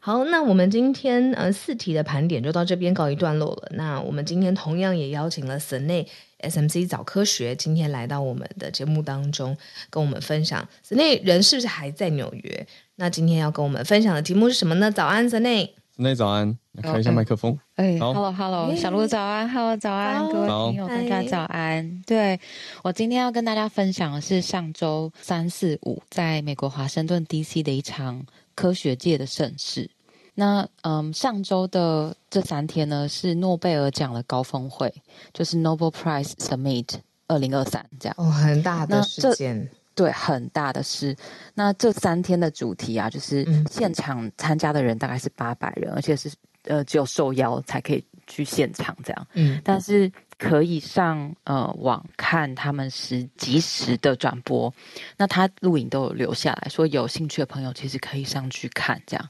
[0.00, 3.70] 好，那我们今天呃四题的盘点就到这边告一段落了。
[3.76, 6.08] 那我们今天同样也邀请了 Senei
[6.40, 9.56] SMC 早科学今天来到我们的节目当中，
[9.90, 10.66] 跟我们分享。
[10.86, 12.66] Senei 人是不是还在纽约？
[12.96, 14.90] 那今天要跟我们分享的题目是什么呢？
[14.90, 15.70] 早安，Senei。
[15.96, 17.58] Senei 早安，来开一下麦克风。
[17.74, 22.02] 哎，Hello Hello，小鹿早安，Hello 早安，各位朋友大家早安。
[22.06, 22.40] 对，
[22.82, 28.24] 我今天要跟大家分享的是上周三四五在美国华盛顿 DC 的一场。
[28.56, 29.88] 科学界的盛事，
[30.34, 34.92] 那嗯，上周的这三天呢，是诺贝尔奖的高峰会，
[35.32, 36.94] 就是 Nobel Prize Summit
[37.28, 38.14] 二零二三这样。
[38.18, 41.14] 哦，很大的事件，对，很大的事。
[41.54, 46.32] 那这三天的主题啊，就是现场参加的人大概是八百人，嗯、而且是
[46.64, 54.72] 呃只有受邀才可以去现场这样，嗯，但是可以上呃网看他们是及时的转播，
[55.18, 59.28] 那他录影都有留下来说有兴趣的朋友其实可以上去看这样。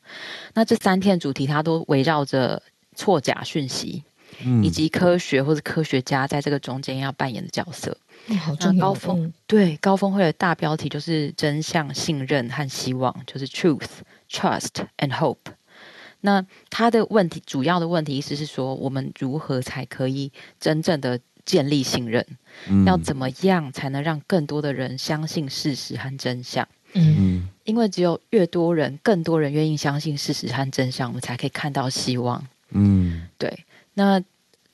[0.55, 2.63] 那这三天主题它都围绕着
[2.95, 4.05] 错假讯息，
[4.45, 7.97] 嗯，以及科学或者科学家在这个中间要扮演的角色。
[8.29, 8.87] 嗯、好重要。
[8.87, 13.89] 高峰、嗯、对高峰会的大标题就是真相、信任和希望，就是 Truth、
[14.31, 15.39] Trust and Hope。
[16.21, 22.27] 那他的问题，主要的问题意思是说，我们如何才可以真正的建立信任？
[22.69, 26.69] 嗯、要怎么样才能让更多的人相信事实和真相？
[26.93, 32.47] 嗯，因为只有越多人，更多人愿意相信事实和真相，我们才可以看到希望。
[32.71, 33.65] 嗯，对。
[33.95, 34.23] 那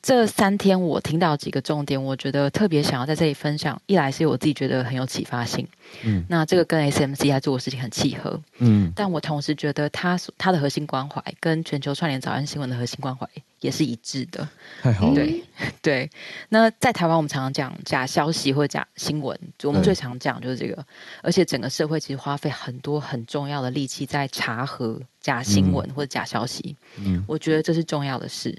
[0.07, 3.77] 这三天我听到几个重点，我觉得特别想要在这里分享。
[3.87, 5.67] 一来是我自己觉得很有启发性，
[6.05, 14.49] 嗯，那这个跟 SMC 在做的事情很契合，嗯，但我同时觉得他他的核心关怀跟全球串联早安新闻的核心关怀也是一致的。
[14.81, 15.43] 太好了，对
[15.83, 16.11] 对。
[16.51, 20.87] 那在台湾，我们常常讲假消息或假新闻，我们最常讲就是这个，
[21.21, 28.57] 而且整个社会其实花费很多很重要的力气在查核假新闻或者假消息，嗯，我觉得这是重要的事。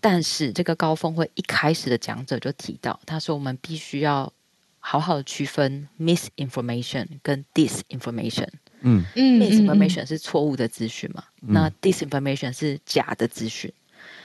[0.00, 4.32] 但是这个高峰会一开始的讲者就提到，他说我们必须要
[4.80, 8.48] 好好的区分 misinformation 跟 disinformation。
[8.80, 11.24] 嗯嗯，misinformation 是错误的资讯嘛？
[11.42, 13.72] 嗯、那 disinformation 是假的资讯。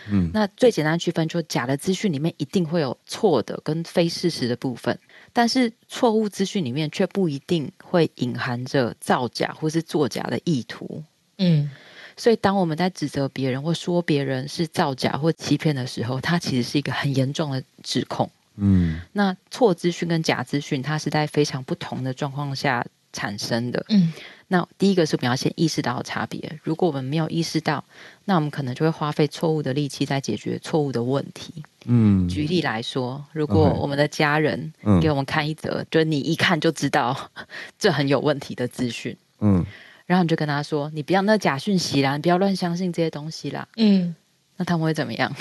[0.10, 4.98] 嗯，那最简单区分就是假的资讯里面一定会有错的跟非事实的部分，
[5.32, 11.04] 但是错误资讯里面却不一定会隐含着造假或是作假的意图。
[11.38, 11.70] 嗯。
[12.15, 18.30] 所以，当我们在指责别人或说别人是造假或欺骗的时候，它其实是一个很严重的指控。
[18.56, 23.84] 嗯，那错资讯跟假资讯，它是在非常不同的状况下产生的。
[23.89, 24.13] 嗯，
[24.47, 26.60] 那第一个是我们要先意识到差别。
[26.62, 27.84] 如果我们没有意识到，
[28.26, 31.52] 那我们可能就会花费错误的力气在解决错误的问题。
[31.86, 34.71] 嗯，举例来说，如果我们的家人
[35.02, 37.32] 给我们看一则，就你一看就知道
[37.80, 39.17] 这很有问题的资讯。
[39.39, 39.65] 嗯。
[40.06, 44.16] 然后你就跟他说：“你不要那假讯息啦，你不要乱相信这些东西啦。”嗯，
[44.58, 45.34] 那他们会怎么样？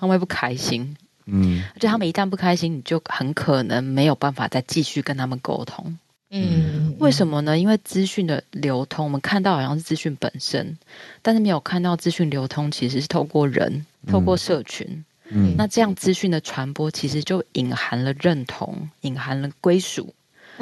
[0.00, 0.96] 他们会不开心。
[1.26, 5.96] 嗯，而且他们一旦不开心，你就很可能没有办法再继续跟他们沟通。
[6.30, 7.56] 嗯，为什么呢？
[7.56, 10.76] 因为资讯的流通，我们看到好像是资讯本身，
[11.20, 15.04] 但是没有看到资讯流通其实是透过人，透过社群。
[15.28, 20.12] 嗯，那这样资讯的传播其实就隐含了认同，隐含了归属。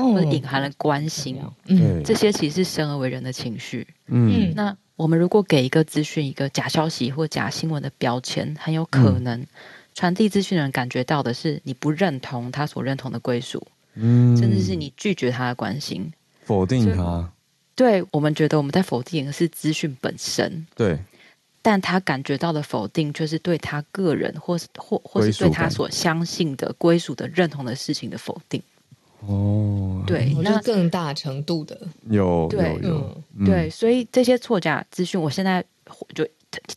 [0.02, 9.46] 或者隐含了关心，嗯，这些其实是生而为人的情绪，嗯，那我们如果给一个资讯一个假消息或假新闻的标签，很有可能
[9.94, 16.12] 传递资讯的人感觉到的是你不认同他所认同的归属，嗯，甚至是你拒绝他的关心，
[16.44, 17.32] 否定他，
[17.74, 20.98] 对，我们觉得我们在否定的是资讯本身，对，
[21.62, 28.62] 但他感觉到的否定，就是对他个人或是或或是对他所相信的归属的认同的事情的否定。
[29.26, 31.78] 哦，对，那更大程度的
[32.08, 35.62] 有对有有、嗯、对，所以这些错假资讯，我现在
[36.14, 36.26] 就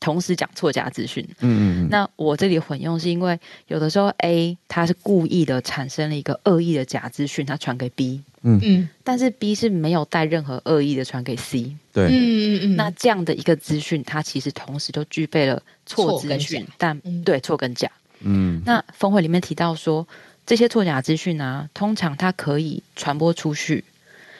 [0.01, 1.25] 同时讲错假资讯。
[1.39, 8.21] 嗯嗯，那我这里混用是因为有的时候 A 他是故意的产生了一个恶意的假资讯，他传给 B。
[8.41, 11.73] 嗯嗯，但是 B 是没有带任何恶意的传给 C。
[11.93, 17.89] 对，嗯嗯嗯，那这样的一个资讯，它其实同时就具备了错资讯，但、嗯、对错跟假。
[18.19, 20.05] 嗯，那峰会里面提到说。
[20.45, 23.83] 这些错假资讯啊，通常它可以传播出去，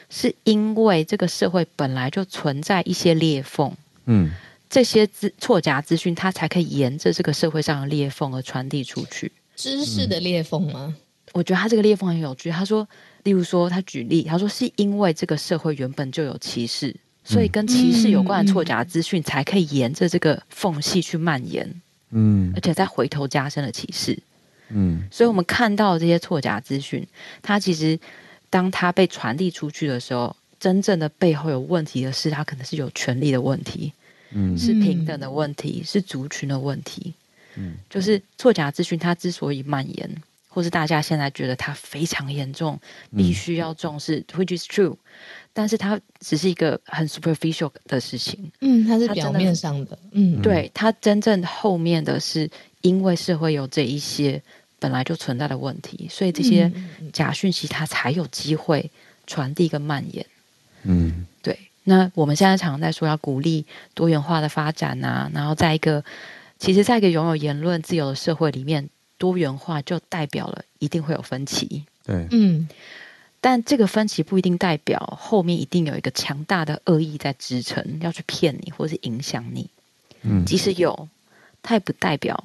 [0.09, 3.71] 是因为这个社会本来就存在一些裂缝。
[4.05, 4.31] 嗯，
[4.69, 9.31] 这些资错假资讯，它才可以沿着这个社会上的裂缝而传递出去。
[9.55, 10.95] 知识的裂缝吗？
[11.31, 12.51] 我觉得他这个裂缝很有趣。
[12.51, 12.87] 他说，
[13.23, 21.81] 例如说，他举例，他说是因为这个社会原本就有歧视，所以跟歧视有关的错假资讯才可以沿着这个缝隙去蔓延。
[22.11, 24.19] 嗯，而且再回头加深了歧视。
[24.69, 27.05] 嗯，所以我们看到这些错假资讯，
[27.41, 27.99] 它其实
[28.49, 33.91] 当它被传递出去的时候，真正的背后有问题的是，它可能是有权利的问题，
[34.31, 37.13] 嗯，是平等的问题，是族群的问题，
[37.55, 40.09] 嗯，就是错假资讯它之所以蔓延，
[40.47, 42.79] 或是大家现在觉得它非常严重，
[43.15, 44.95] 必须要重视，嗯，which is true，
[45.51, 52.49] 但是它只是一个很 superficial 的事情，嗯，它是表面上的，嗯，对，它真正后面的是
[52.83, 54.39] 因为社会有这一些。
[54.79, 56.69] 本来就存在的问题，所以这些
[57.13, 58.91] 假讯息它才有机会
[59.25, 60.25] 传递跟蔓延。
[60.81, 61.57] 嗯，对。
[61.85, 66.03] 那我们现在常常在说要鼓励多元化的发展啊，然后在一个
[66.59, 71.85] 其实在一个拥有言论自由的社会里面，多元化就代表了一定会有分歧。
[72.05, 72.67] 对，嗯。
[73.39, 79.69] 但这个分歧不一定代表后面一定有一个强大的恶意在支撑，要去骗你或是影响你。
[80.23, 81.07] 嗯，即使有，
[81.61, 82.43] 它也不代表。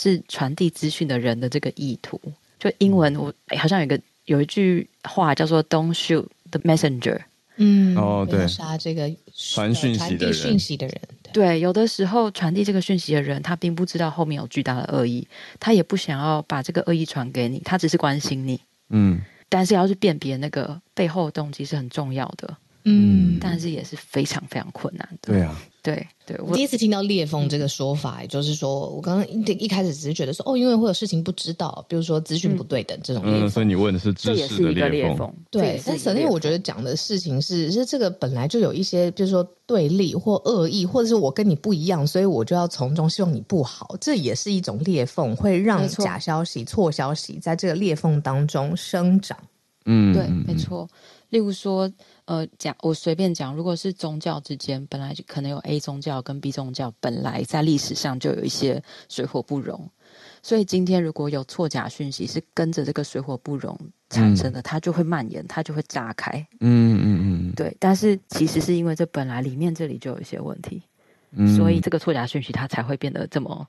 [0.00, 2.20] 是传递资讯的人的这个意图。
[2.60, 7.18] 就英文我，我好像有一个有一句话叫做 “Don't shoot the messenger”。
[7.56, 11.00] 嗯，哦，对，杀这个传讯息的人，讯息的人。
[11.32, 15.26] 对，有的时候传递这个讯息的人，他并不知道后面有巨大的恶意，
[15.58, 18.60] 他也不想要把这个恶意传给你，他只是关心你。
[18.90, 22.56] 嗯，但是要去辨别那个背后的动机是很重要的。
[22.88, 25.32] 嗯，但是也是非常非常困难的。
[25.32, 25.60] 对啊。
[25.80, 33.46] 对对，我第一次听到裂缝这个说法，嗯、就是说我刚刚一一开始只是觉得说，哦，因为会有事情不知道，比如说资讯不对等这种裂缝。
[33.46, 35.32] 嗯，所以你问的是知识的裂缝。
[35.50, 49.38] 对，但是因为我觉得讲的事情是，是这个本来就有一些，就是说对立或恶意，或者是我跟你不一样，所以我就要从中希望你不好，这也是一种裂缝，会让假消息、错消息在这个裂缝当中生长。
[49.86, 50.86] 嗯，对，没错。
[51.30, 51.90] 例如说。
[52.28, 59.90] 呃，讲我随便讲，如果是宗教之间，本来就可能有 A 宗教跟 B 宗教，本来在历史上就有一些水火不容，
[60.42, 63.74] 所以今天如果有错假讯息是跟着这个水火不容
[64.10, 66.32] 产生的，嗯、它就会蔓延，它就会炸开。
[66.60, 67.74] 嗯嗯嗯，对。
[67.80, 70.82] 但是其实是因为这本来里面这里就有一些问题，
[71.30, 73.66] 嗯、所以这个错假讯息它才会变得这么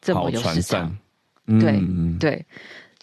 [0.00, 0.98] 这么有市场。
[1.46, 1.80] 嗯、对
[2.18, 2.46] 对。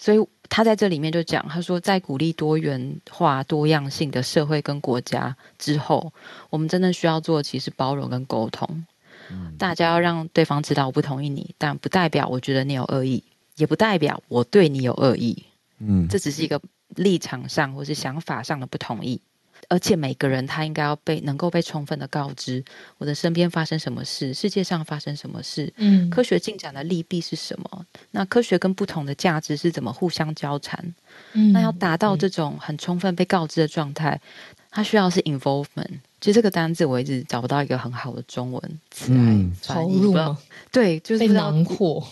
[0.02, 6.14] 所以他在这里面就讲，他说，在鼓励多元化、多样性的社会跟国家之后，
[6.50, 8.86] 我们真的需要做的其实包容跟沟通。
[9.30, 13.22] 嗯，大家要让对方知道我不同意你，但不代表我觉得你有恶意，
[13.58, 15.44] 也不代表我对你有恶意。
[15.80, 16.62] 嗯，这只是一个
[16.96, 19.22] 立场上或是想法上的不同意。
[19.70, 22.64] 而且每个人他应该要被能够被充分的告知，
[22.98, 27.86] 我的身边发生什么事，世界上发生什么事，嗯，科学进展的利弊是什么？
[28.12, 30.96] 那科学跟不同的价值是怎么互相交缠？
[31.34, 34.20] 嗯，那要达到这种很充分被告知的状态，
[34.72, 36.00] 它需要是 involvement。
[36.20, 40.36] 其实这个单字我一直找不到一个很好的中文词来投入吗？
[40.72, 42.04] 对，就是被囊括。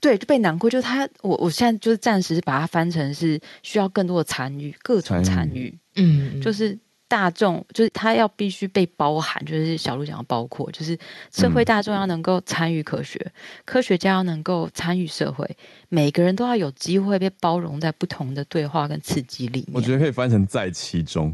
[0.00, 0.70] 对，就被囊括。
[0.70, 5.76] 就是他，我我现在就是暂时把它翻成是需要更多的参与，各种参与。
[5.96, 6.78] 嗯，就是。
[7.14, 10.98] 大众就是他要必须被包含，就是小鹿讲的包括，就是
[11.30, 13.32] 社会大众要能够参与科学，嗯、
[13.64, 15.48] 科学家要能够参与社会，
[15.88, 19.70] 每个人都要有机会被包容在不同的对话跟刺激里面。
[19.74, 21.32] 我觉得可以翻成在其中，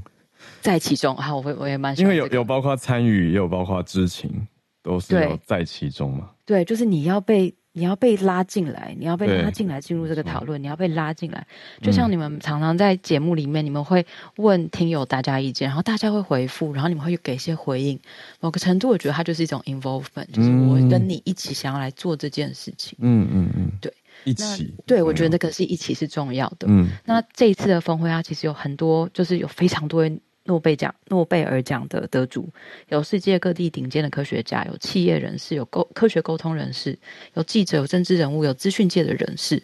[0.61, 1.17] 在其中。
[1.17, 4.47] 啊，我会我也蛮喜欢、因为有有包括参与，也有包括知情，
[4.83, 6.29] 都是要在其中嘛。
[6.45, 7.55] 对，就是你要被。
[7.73, 11.47] 你要被拉进来，你要被拉进来进入这个讨论，你要被拉进来。
[11.81, 14.05] 就像你们常常在节目里面，你们会
[14.37, 17.99] 问听友大家意见，然后大家会回复，然后你们会给一些回应。
[18.41, 22.99] 某个程度，我觉得它就是一种 involvement，就是我跟你一起想要来做这件事情。
[23.01, 23.93] 嗯嗯嗯，对，
[24.25, 24.75] 一起。
[24.87, 26.67] 对，我觉得这个是一起是重要的。
[26.69, 30.09] 嗯，那这一次的峰会，它其实有很多，就是有非常多。
[30.51, 32.49] 诺贝奖、诺贝尔奖的得主，
[32.89, 36.99] 有世界各地顶尖的科学家，有企业人士，有沟科学沟通人士，
[37.35, 39.63] 有记者，有政治人物，有资讯界的人士。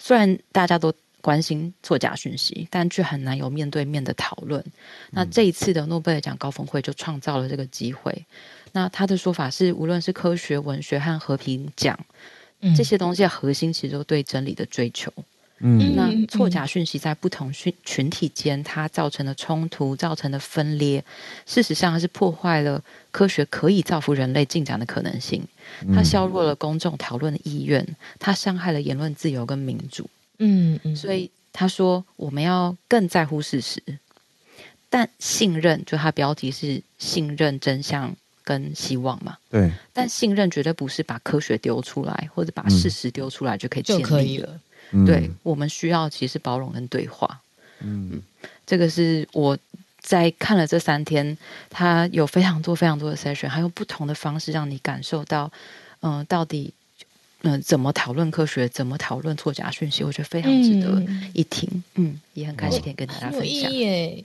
[0.00, 4.64] 虽然大家都关心作假讯息，但却很难有面对面的讨论。
[5.12, 8.26] 那这一次的诺贝尔奖高峰会就创造了这个机会。
[8.72, 11.96] 那他的说法是，无论是科学、文学和和平奖，
[12.76, 15.12] 这些东西的核心其实都对真理的追求。
[15.16, 15.24] 嗯，
[15.58, 21.02] 那错假讯息在不同群群体间，它造成的冲突、造成的分裂，
[21.46, 25.42] 事实上它是破坏了科学可以造福人类进展的可能性。
[25.94, 27.86] 它削弱了公众讨论的意愿，
[28.18, 30.08] 它伤害了言论自由跟民主。
[30.38, 33.80] 嗯嗯，所以他说我们要更在乎事实，
[34.90, 39.38] 但信任就它标题是信任真相跟希望嘛？
[39.48, 39.70] 对。
[39.92, 44.60] 但信任绝对不是把科学丢出来或者把事实丢出来就可以建立了。
[45.04, 47.40] 对，我们需要其实包容跟对话。
[47.80, 48.22] 嗯，
[48.64, 49.58] 这个是我
[50.00, 51.36] 在看了这三天，
[51.68, 55.50] 他有非常多非常多的 session，还有不同的方式让你感受到，
[56.00, 56.72] 嗯、呃，到底
[57.42, 61.02] 嗯、呃、怎么讨论科学，怎么讨论错假讯息，我觉得非常值得
[61.34, 61.68] 一听。
[61.96, 63.70] 嗯，嗯，也很开心可以跟大家分享。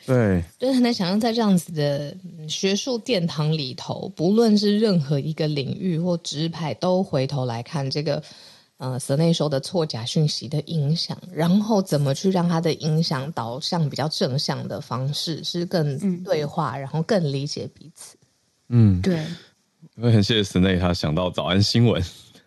[0.05, 2.15] 对，就是很难想象在这样子的
[2.47, 8.23] 学术殿堂里头，不论是任何一个领域或支派，都回头来看这个。
[8.79, 18.17] 呃，舍内说的错假讯息的影响，然后怎么去让它的影响导向比较正向的方式，是更对话，嗯、然后更理解彼此。
[18.69, 19.25] 嗯，对。
[19.95, 22.01] 我很谢谢 Sne，他想到早安新闻。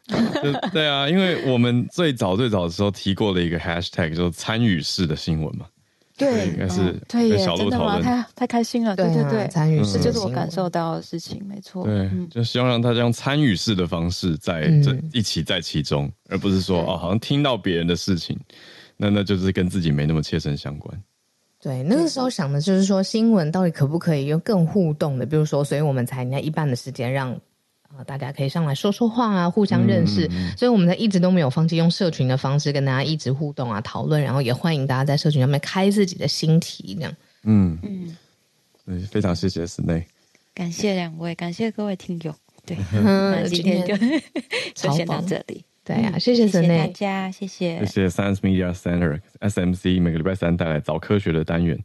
[0.73, 5.67] 对啊，因为我们最早最早的时候提过了一个 hashtag，就是参与式的新闻嘛。
[6.23, 8.27] 对，应该是对耶，小鹿讨论，真的吗？
[8.35, 11.85] 太太开心了，对对对，参与式，这就是我感受到的事情，没错。
[11.85, 18.39] 对，就希望让大家用参与式的方式在这一起在其中，而不是说哦，好像听到别人的事情，
[18.97, 21.03] 那那就是跟自己没那么切身相关。
[21.61, 27.39] 对，那个时候想的就是说，新闻到底可不可以用更互动的，比如说，所以我们才你看一半的时间让
[27.97, 30.27] 啊，大家可以上来说说话啊，互相认识。
[30.31, 37.17] 嗯、所以我们在一直都没有放弃用社群的方式跟大家一直互动啊，讨论，然后也欢迎大家在社群上面开自己的新题，这样。
[37.45, 37.79] 嗯
[38.87, 40.05] 嗯，非常谢谢 Snae，
[40.55, 42.35] 感谢两位，感谢各位听友。
[42.65, 43.97] 对，那今天就
[44.75, 45.65] 就先到这里。
[45.85, 51.77] 对呀、啊，谢谢谢谢大家，谢谢，谢谢 Science Media Center SMC 每个礼拜三带来早科学的单元。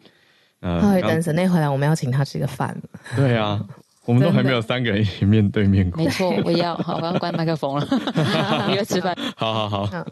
[0.59, 2.79] 呃，等 Snae 回来，我们要请他吃个饭。
[3.15, 3.59] 对啊，
[4.07, 6.03] 我们都还没有三个人一起面对面过。
[6.03, 7.87] 没错，我要，好，我要关麦克风了，
[8.73, 9.15] 约吃饭。
[9.35, 10.05] 好好好，好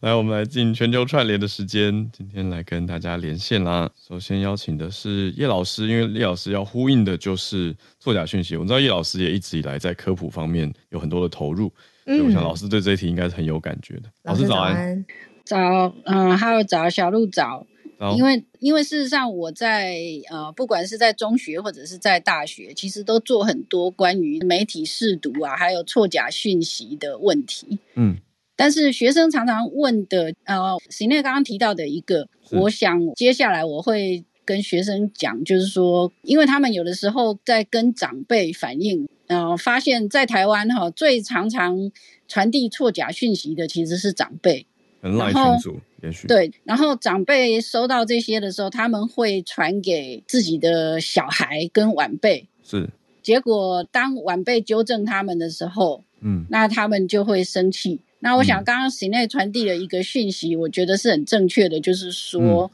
[0.00, 3.90] 来，我们来进全球串联的时间，今天来跟大家连线啦。
[4.08, 8.56] 首先邀请的是叶老师，因为叶老师要呼应的就是作假讯息。
[8.56, 11.72] 我知道叶老师也一直以来在科普方面有很多的投入，
[12.06, 14.02] 嗯、所以我想老师对这一题应该是很有感觉的。
[14.22, 15.04] 老师早安，
[15.44, 17.66] 早，嗯，还有早，小鹿早。
[18.16, 27.78] 因为，因为事实上，我在呃，不管是在中学或者是在大学，其实都做很多关于媒体试读啊，还有错假讯息的问题。
[27.96, 28.16] 嗯，
[28.56, 41.92] 但是学生常常问的，呃，Snae 刚刚提到的一个，我想接下来我会跟学生讲，就是说，因为他们有的时候在跟长辈反映，呃，发现在台湾哈，最常常
[42.26, 44.66] 传递错假讯息的其实是长辈。
[45.02, 46.52] 很赖群组，也许对。
[46.64, 52.48] 然后长辈收到这些的时候，他们会传给自己的小孩跟晚辈。
[52.62, 52.88] 是。
[53.22, 58.00] 结果当晚辈纠正他们的时候，嗯，那他们就会生气。
[58.20, 62.70] 那我想刚刚 Snae 传递了一个讯息，我觉得是很正确的，就是说，嗯、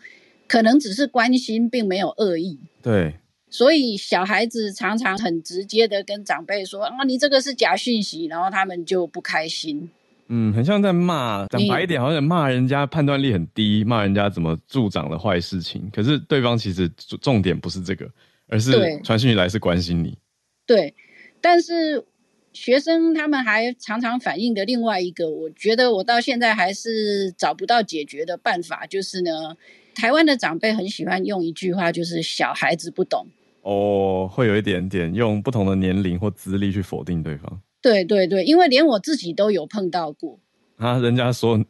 [0.46, 2.58] 可能只是关心，并没有恶意。
[2.82, 3.14] 对。
[3.48, 9.88] 所以小孩子常常很直接的跟长辈说：“啊，你这个是假讯息。”然后他们就不开心。
[10.28, 15.88] 嗯，很像在骂，讲白一点，好像骂人家判断力很低，骂人家怎么助长了坏事情。
[15.92, 16.88] 可是对方其实
[17.20, 18.10] 重点不是这个，
[18.48, 18.72] 而是
[19.04, 20.18] 传讯息来是关心你。
[20.66, 20.94] 对，
[21.40, 22.04] 但是
[22.52, 29.56] 学生他们还常常反映的另外一个，我觉得我到现在还是找不到解决的办法，就是呢，
[29.94, 33.26] 台湾的长辈很喜欢用一句话，就是小孩子不懂。
[33.62, 37.60] 哦，会有一点点用不同的年龄或资历去否定对方。
[37.86, 40.40] 对对对，因为连我自己都有碰到过
[40.76, 40.98] 啊！
[40.98, 41.64] 人家说，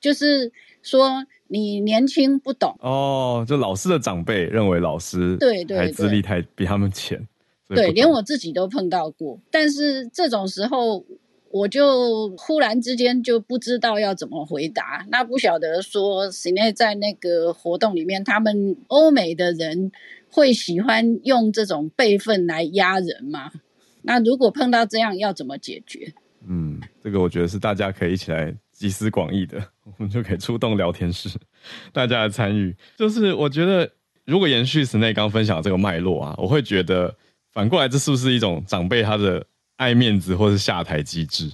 [0.00, 0.50] 就是
[0.82, 7.28] 说你年轻不懂哦，就老师的长辈认为老师对对，还资历太比他们浅，
[7.68, 9.38] 对，连我自己都碰到过。
[9.52, 11.04] 但是这种时候，
[11.52, 15.06] 我就忽然之间就不知道要怎么回答。
[15.08, 19.92] 那不晓得说，Snae 在那个活动里面，他们欧美的人
[20.28, 23.52] 会喜欢用这种辈分来压人吗？
[24.02, 26.12] 那如果碰到这样，要怎么解决？
[26.46, 31.28] 嗯，这个我觉得是大家可以一起来集思广益的， 我们就可以出动聊天室，
[31.92, 32.74] 大家来参与。
[32.96, 33.88] 就是我觉得，
[34.24, 37.16] 如果延续 Snae 刚分享的这个脉络啊，我会觉得
[37.52, 39.46] 反过来，这是不是一种长辈他的
[39.76, 41.50] 爱面子或是下台机制？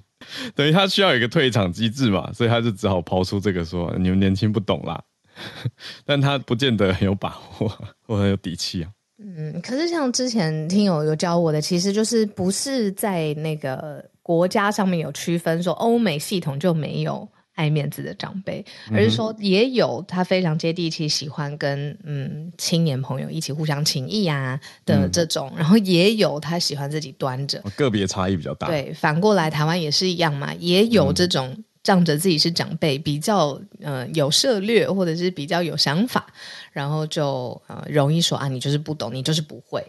[0.55, 5.03] 等于他需要有一个退场机制嘛，所以他就只好抛出这个说：“你们年轻不懂啦。
[6.05, 7.69] ”但他不见得很有把握
[8.03, 8.91] 或很有底气啊。
[9.21, 28.69] 嗯，可是像之前听友有教我的，其实就是不是在那个国家上面有区分，说欧美系统就没有爱面子的长辈，而是说也有他非常接地气，喜欢跟嗯青年朋友一起互相情谊啊的这种，嗯、然后也有他喜欢自己端着，个别差异比较大。
[28.69, 31.65] 对，反过来台湾也是一样嘛，也有这种。
[31.89, 36.27] 嗯仗着自己是长辈，比较呃有涉略，或者是比较有想法，
[36.71, 39.83] 然后就呃容易说啊，你就是不懂，你就是不会。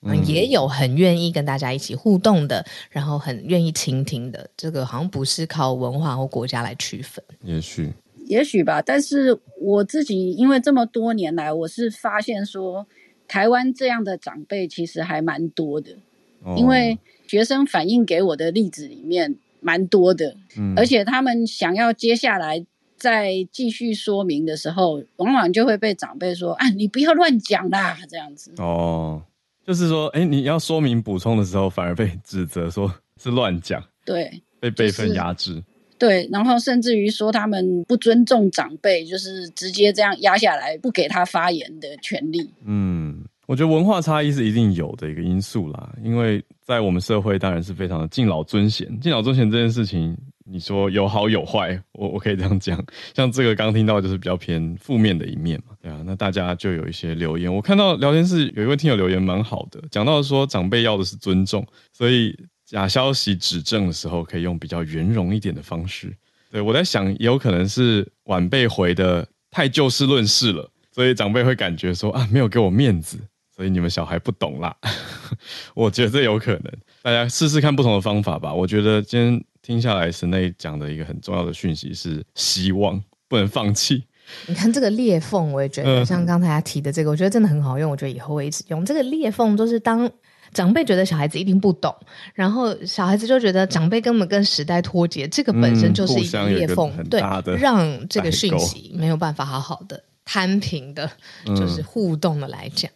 [0.00, 4.48] 嗯，也有很愿意跟大家一起互动的，然后很愿意倾听的。
[4.56, 7.92] 这个好像不是靠文化或国家来区分，也许
[8.26, 8.80] 也许吧。
[8.80, 12.86] 但是我自己因为这么多年来，我是发现说，
[13.28, 15.98] 台湾这样的长辈其实还蛮多的，
[16.42, 19.36] 哦，因为学生反映给我的例子里面。
[19.62, 28.52] 蛮多的，嗯，而且他们想要接下来再继续说明的时候，往往就会被长辈说：“啊，你不要乱讲啦。”这样子。
[28.58, 29.22] 哦，
[29.66, 32.92] 就是说，哎，你要说明补充的时候，反而被指责说
[33.22, 35.64] 是乱讲，对，被辈分压制，就是，
[35.98, 42.50] 对，然后甚至于说他们不尊重长辈，就是直接这样压下来，不给他发言的权利。
[42.64, 43.24] 嗯。
[43.46, 48.98] 我觉得文化差异是一定有的一个因素啦，因为在我们社会当然是非常的敬老尊贤。
[49.00, 52.82] 敬老尊贤这件事情，你说有好有坏，我我可以这样讲。
[53.14, 56.00] 像这个刚听到就是比较偏负面的一面嘛，对啊。
[56.06, 62.34] 那大家就有一些留言，我看到聊天室有一位听友留言蛮好的，讲到说长辈要的是尊重，所以
[62.64, 66.14] 假消息指正的时候可以用比较圆融一点的方式。
[66.50, 73.18] 对，我在想，也有可能是晚辈回的太就事论事了，所以长辈会感觉说啊，没有给我面子。
[73.62, 74.74] 所以你们小孩不懂啦，
[75.72, 76.64] 我觉得这有可能。
[77.00, 78.52] 大家试试看不同的方法吧。
[78.52, 84.02] 我觉得今天听下来，神内讲的一个很重要的讯息是希望，不能放弃。
[84.48, 87.88] 你看这个裂缝，我也觉得像刚才他提的这个，我觉得真的很好用。
[87.88, 90.10] 我觉得以后会一直用这个裂缝，就是当
[90.52, 91.94] 长辈觉得小孩子一定不懂，
[92.34, 97.20] 然后小孩子就觉得长辈根本跟时代脱节，这个本身就是一个裂缝，嗯、对，
[97.58, 101.08] 让这个讯息没有办法好好的摊平的，
[101.44, 102.90] 就是互动的来讲。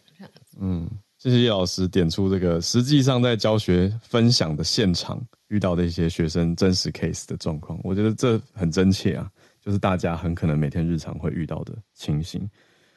[0.59, 9.29] 嗯，谢谢叶老师点出这个实际上在教学分享的现场遇到的一些学生真实 case 的状况，我觉得这很真切啊。
[9.59, 12.49] 就是大家很可能每天日常会遇到的情形，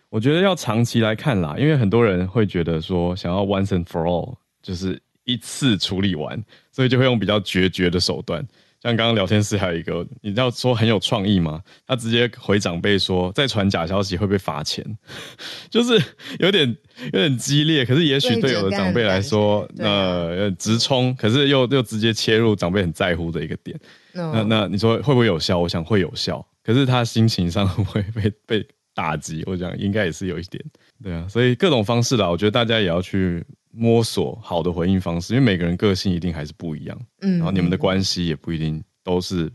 [0.08, 6.40] 我觉得要长期来看啦，因为很多人会觉得说想要 once and for all，就是一次处理完，
[6.70, 8.46] 所以就会用比较决绝的手段。
[8.82, 11.60] 像刚刚聊天室还有一个，你知道说很有创意吗？
[11.86, 14.84] 他直接回长辈说，再传假消息会被罚钱，
[15.70, 16.02] 就是
[16.38, 16.66] 有点
[17.12, 17.84] 有点激烈。
[17.84, 23.78] 可是也许对有的长辈来说，呃，直冲，可是又又直接切入长辈很在乎的一个点。
[24.12, 25.58] 那那你说会不会有效？
[25.58, 26.44] 我想会有效。
[26.62, 30.62] 可是他心情上 会被被打击，我想应该也是有一点，
[31.02, 39.50] 对啊，所以各种方式啦，我觉得大家也要去摸索好的回应方式，因为每个人个性一定还是不一样，嗯，然后你们的关系也不一定都是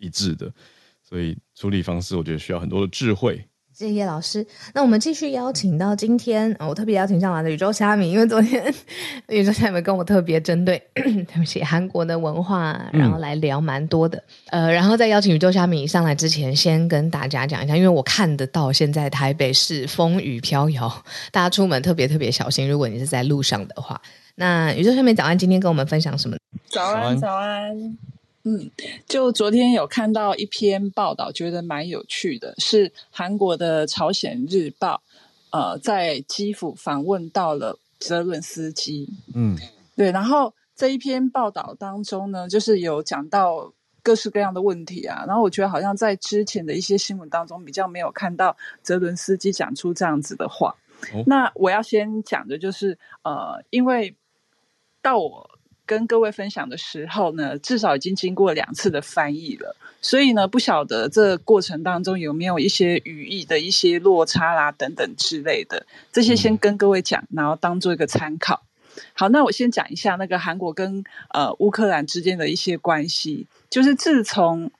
[0.00, 0.52] 一致的，
[1.02, 3.44] 所以处理方式我觉得需要很多的智慧。
[3.78, 4.44] 谢谢叶老师。
[4.74, 8.74] 那我们继续邀请到今天，我特别邀请上来的宇宙虾米，因为昨天
[9.28, 14.20] 宇宙虾米跟我特别针对 对不起韩国的文化，然后来聊蛮多的。
[14.46, 20.88] 嗯、呃，然后在邀请宇宙虾米上来之前，先跟大家讲一下，因为我看得到现在台北市风雨飘摇，
[21.30, 22.68] 大家出门特别特别小心。
[22.68, 24.02] 如果你是在路上的话，
[24.34, 26.36] 那宇宙虾米早安，今天跟我们分享什么？
[26.68, 27.96] 早安，早安。
[28.50, 28.70] 嗯，
[29.06, 35.02] 就昨天有看到一篇报道，觉得蛮有趣的，是韩国的《朝鲜日报》
[35.58, 39.06] 呃，在基辅访问到了泽伦斯基。
[39.34, 39.54] 嗯，
[39.94, 43.70] 对，然后这一篇报道当中呢，就是有讲到
[44.02, 50.74] 各式各样的问题啊，然后我觉得好像在之前的一些新闻当中比较没有看到泽伦斯基讲出这样子的话。
[51.12, 54.16] 哦、那我要先讲的就是呃，因为
[55.02, 55.50] 到我。
[55.88, 68.62] 跟各位分享的时候呢，至少已经经过两次的翻译了，所以呢，不晓得这个过程当中有没有一些语义的一些落差啦等等之类的，这些先跟各位讲，然后当做一个参考。
[69.14, 74.70] 好，那我先讲一下那个韩国跟呃乌克兰之间的一些关系，就是自从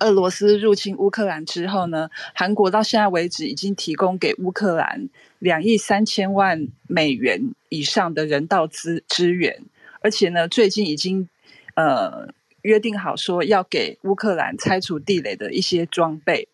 [0.00, 5.08] 俄罗斯入侵乌克兰之后呢，韩国到现在为止已经提供给乌克兰
[5.38, 9.62] 两亿三千万美元以上的人道资资源。
[10.06, 11.28] 而且呢，最近已经
[11.74, 12.28] 呃
[12.62, 16.46] 约定好说要给乌克兰拆除地雷的一些装备。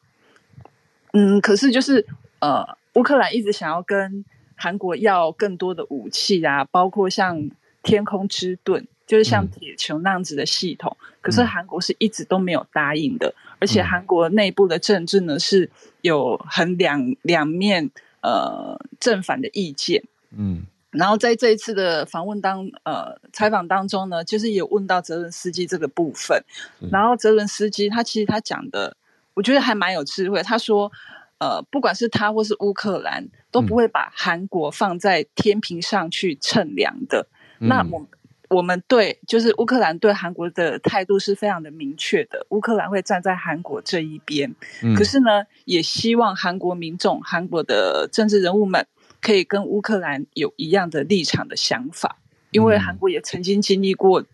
[1.12, 2.06] 嗯，可是就是
[2.40, 4.24] 呃，乌克兰一直想要跟
[4.56, 7.50] 韩国要更多的武器啊，包括像
[7.82, 10.96] 天空之盾，就是像铁球那样子的系统。
[10.98, 17.90] 嗯、可是韩国是一直都没有答应的，而且韩国内部的政治呢是有很两两面
[18.22, 20.02] 呃正反的意见。
[20.34, 20.64] 嗯。
[20.92, 26.44] 然后在这一次的访问当呃采访当中呢，就是有问到泽伦斯基这个部分，
[26.90, 28.94] 然后泽伦斯基他其实他讲的，
[29.32, 30.42] 我觉得还蛮有智慧。
[30.42, 30.92] 他说，
[31.38, 37.26] 呃，不管是他或是乌克兰，都不会把韩国放在天平上去称量的。
[37.58, 38.06] 嗯、那我
[38.50, 44.54] 我们对就是乌克兰对韩国的态度是非常的明确的，乌克兰会站在韩国这一边。
[44.82, 48.86] 嗯、可是呢，也希望韩国民众、韩国的政治人物们。
[49.22, 52.18] 可以跟乌克兰有一样的立场的想法，
[52.50, 54.24] 因为韩国也曾经经历过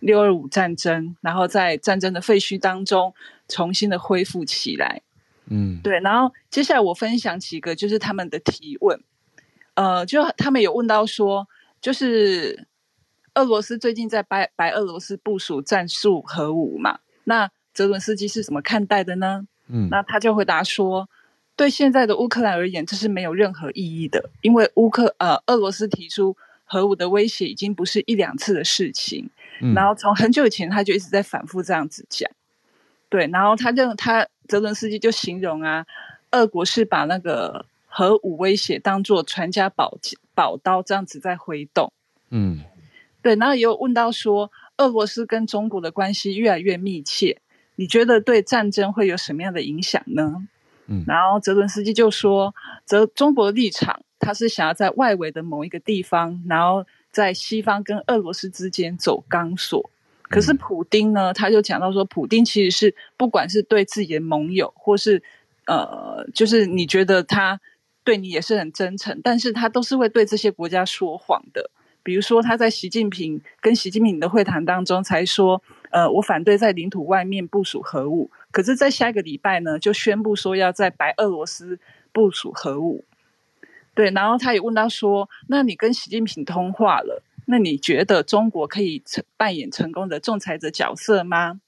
[0.00, 3.14] 六二五战争，然后在战争的废墟当中
[3.46, 5.02] 重新的恢复起来。
[5.50, 6.00] 嗯，对。
[6.00, 8.98] 然后接下来我分享几个就是他们的提问，
[9.74, 11.46] 呃，就他们有问到说，
[11.82, 12.66] 就是
[13.34, 19.46] 俄罗斯最近在白白俄罗斯部署战术核武嘛，那泽伦斯基是怎么看待的呢？
[19.68, 21.08] 嗯，那他就回答说。
[21.58, 29.28] 对现在的乌克兰而言，这是没有任何意义的，因为乌克呃俄罗斯提出核武的威胁已经不是一两次的事情，
[29.60, 32.30] 嗯、然后从很久以前他就一直在反复这样子讲，
[33.08, 35.84] 对，然后他就他泽伦斯基就形容啊，
[36.30, 39.98] 俄国是把那个核武威胁当做传家宝
[40.36, 41.92] 宝刀这样子在挥动，
[42.30, 42.60] 嗯，
[43.20, 47.40] 对，然后也有问到说，俄罗斯跟中国的关系越来越密切，
[47.74, 50.46] 你觉得对战争会有什么样的影响呢？
[51.06, 59.90] 然后泽伦斯基就说：“则中国的立场，他是想要在外围的某一个地方，然后在西方跟俄罗斯之间走钢索。
[60.22, 65.22] 可是普丁呢，他就讲到说，普丁其实是不管是对自己的盟友，或是
[65.66, 67.60] 呃，就是你觉得他
[68.04, 71.70] 对你也是很真诚，但是他都是会对这些国家说谎的。
[72.02, 81.78] 比如说他在习近平跟习近平的会谈当中才说，呃，我反对在领土外面部署核武，可是，在下一个礼拜呢，就宣布说要在白俄罗斯
[82.12, 83.04] 部署核武。
[83.94, 91.60] 对，然后他也问到说，那你跟习近平通话了，那你觉得中国可以成扮演成功的仲裁者角色吗？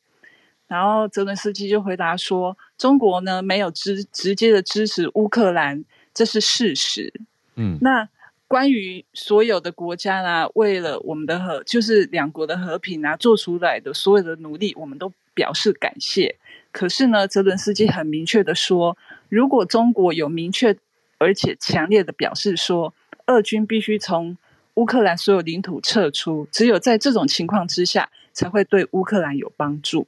[0.68, 7.12] 然后泽伦斯基就回答说，中国呢没有直直接的支持乌克兰，这是事实。
[7.57, 8.09] 嗯，那
[8.47, 16.37] 关于所有的国家呢，为了我们的和就是两国的和平啊，做出来的所有的努力，我们都表示感谢。
[16.72, 18.96] 可是呢，泽伦斯基很明确的说，
[19.28, 20.76] 如果中国有明确
[21.18, 22.94] 而且强烈的表示说，
[23.26, 24.36] 俄军必须从
[24.74, 30.06] 乌克兰所有领土撤出，只有在这种情况之下，才会对乌克兰有帮助。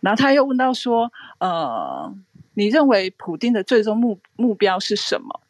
[0.00, 2.14] 然后他又问到说：“呃，
[2.54, 5.40] 你认为普丁的最终目目标是什么？”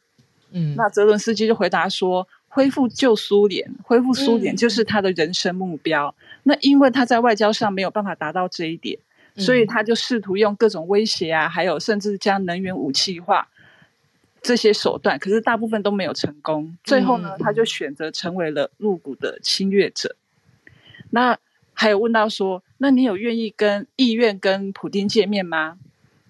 [0.52, 6.14] 嗯，那泽伦斯基就回答说：“恢复旧苏联，恢复苏联就是他的人生目标。
[6.18, 9.02] 嗯、那因为他在外交上没有办法达到这一点，嗯、
[9.36, 13.48] 所以他就试图用各种威胁啊，还有甚至将能源武器化
[14.42, 16.76] 这些手段，可是大部分都没有成功。
[16.84, 20.16] 最后呢，嗯、他就选择成为了入股的侵略者。
[21.10, 21.38] 那。”
[21.72, 25.78] 还有问到说，那你有愿意跟意愿跟普丁见面吗？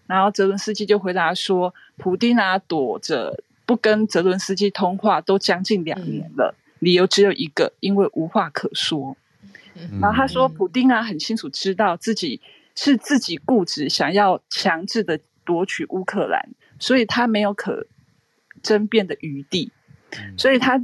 [0.07, 9.17] 然后泽伦斯基就回答说，普丁啊躲着不跟泽伦斯基通话都将近两年了，嗯、理由只有一个，因为无话可说。
[9.75, 12.41] 嗯、然后他说，普丁啊很清楚知道自己
[12.81, 17.87] 是自己固执想要强制的夺取乌克兰，所以他没有可
[18.62, 19.72] 争辩的余地，
[20.12, 20.81] 嗯、所以他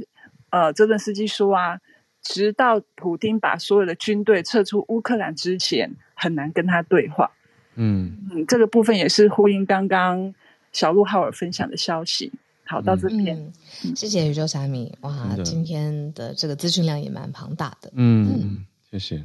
[0.51, 1.79] 呃泽伦斯基说啊。
[2.19, 7.31] 直到普丁把所有的军队撤出乌克兰之前，很难跟他对话。
[7.75, 10.33] 嗯嗯，这个部分也是呼应刚刚
[10.73, 12.33] 小鹿浩尔分享的消息。
[12.65, 13.53] 好，到这边，嗯
[13.85, 14.93] 嗯、谢谢宇宙虾米。
[15.01, 17.89] 哇，今天的这个资讯量也蛮庞大的。
[17.95, 19.23] 嗯嗯，谢谢。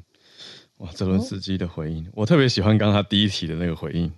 [0.82, 4.10] 哇，泽伦斯基的回应，哦、我特别喜欢刚刚他第一题的那个回应。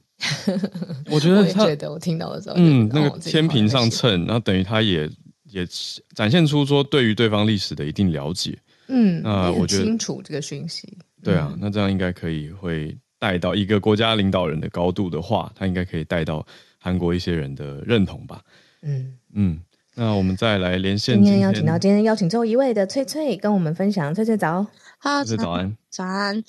[1.10, 5.08] 我觉得他，我觉得我听到的时候，嗯，那个天平上秤，然后等于他也
[5.50, 5.66] 也
[6.14, 8.56] 展现出说对于对方历史的一定了解。
[8.88, 10.96] 嗯，那我觉得清楚这个讯息。
[11.22, 16.46] 对啊，那这样应该可以会带到一个国家领导人的高度的话，他应该可以带到
[16.78, 18.40] 韩国一些人的认同吧。
[18.82, 19.60] 嗯嗯，
[19.94, 24.14] 那我们再来连线今天，今天邀请到今天邀请最后一位的翠翠跟我们分享。
[24.14, 24.66] 翠翠早，
[25.04, 26.42] 早安，早安。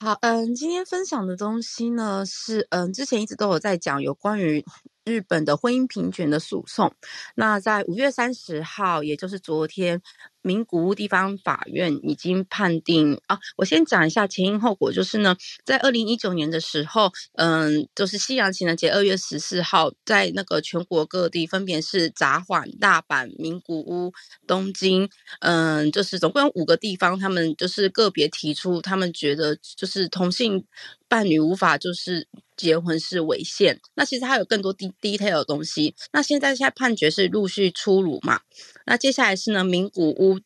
[0.00, 4.64] 好，嗯，今天分享的东西呢是，嗯，之前一直都有在讲有关于。
[5.04, 6.92] 日本的婚姻平权的诉讼，
[7.34, 10.02] 那在五月三十号，也就是昨天，
[10.48, 13.38] 名古屋地方法院已经判定啊。
[13.58, 24.12] 我先讲一下前因后果，就是呢，在二零一九年的时候，嗯，就是西洋情人节二月十四号，在那个全国各地，分别是札幌、大阪、名古屋、
[24.46, 25.08] 东京，
[25.40, 30.64] 嗯，就是总共有五个地方，他们就是个别提出，他们觉得就是同性
[31.08, 32.26] 伴侣无法就是。
[32.58, 35.94] 结婚是违宪，那其实还有更多 detail 的东西。
[36.12, 38.40] 那现在现在判决是陆续出炉嘛？
[38.84, 40.38] 那接下来是呢，名古屋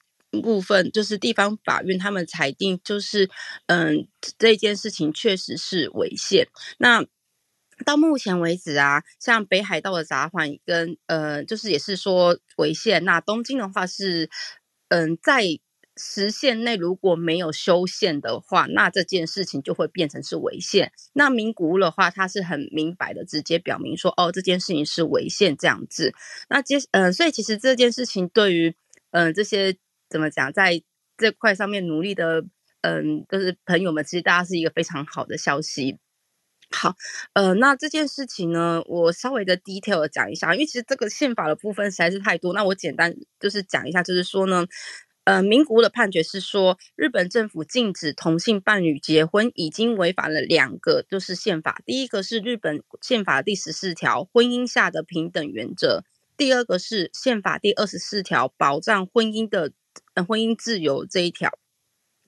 [0.42, 3.28] 部分就是地方法院他们裁定，就是
[3.66, 4.06] 嗯，
[4.38, 6.46] 这件事情确实是违宪。
[6.78, 7.04] 那
[7.84, 13.04] 到目前为止啊，像北海道的札幌跟呃，就是也是说违宪。
[13.04, 14.30] 那东京的话是
[14.88, 15.58] 嗯，在。
[15.96, 20.90] 时限内如果没有修宪的话，那这件事情就会变成是违宪。
[21.12, 26.14] 那名古屋的话，它是很明白的，直接表明说，哦，这件事情是违宪这样子。
[26.48, 28.74] 那接，嗯、所以其实这件事情对于，
[29.10, 29.76] 嗯、这些
[30.08, 30.82] 怎么讲，在
[31.18, 32.40] 这块上面努力的，
[32.80, 35.98] 嗯、呃，就是朋友们，其实大家是一个非常好的消息。
[36.70, 36.96] 好，
[37.34, 44.66] 呃，那这件事情呢，我稍微的 detail 的讲一下，因为其实这个宪法的部分实在是太多，那我简单就是讲一下，就是说呢。
[45.24, 51.80] 呃，名古屋的判决是说，日本政府禁止同性伴侣结婚，已经违反了两个，就是宪法。
[51.86, 56.02] 第一个是日本宪法第十四条婚姻下的平等原则，
[56.36, 59.70] 第二个是宪法第二十四条保障婚姻的
[60.14, 61.56] 呃婚姻自由这一条。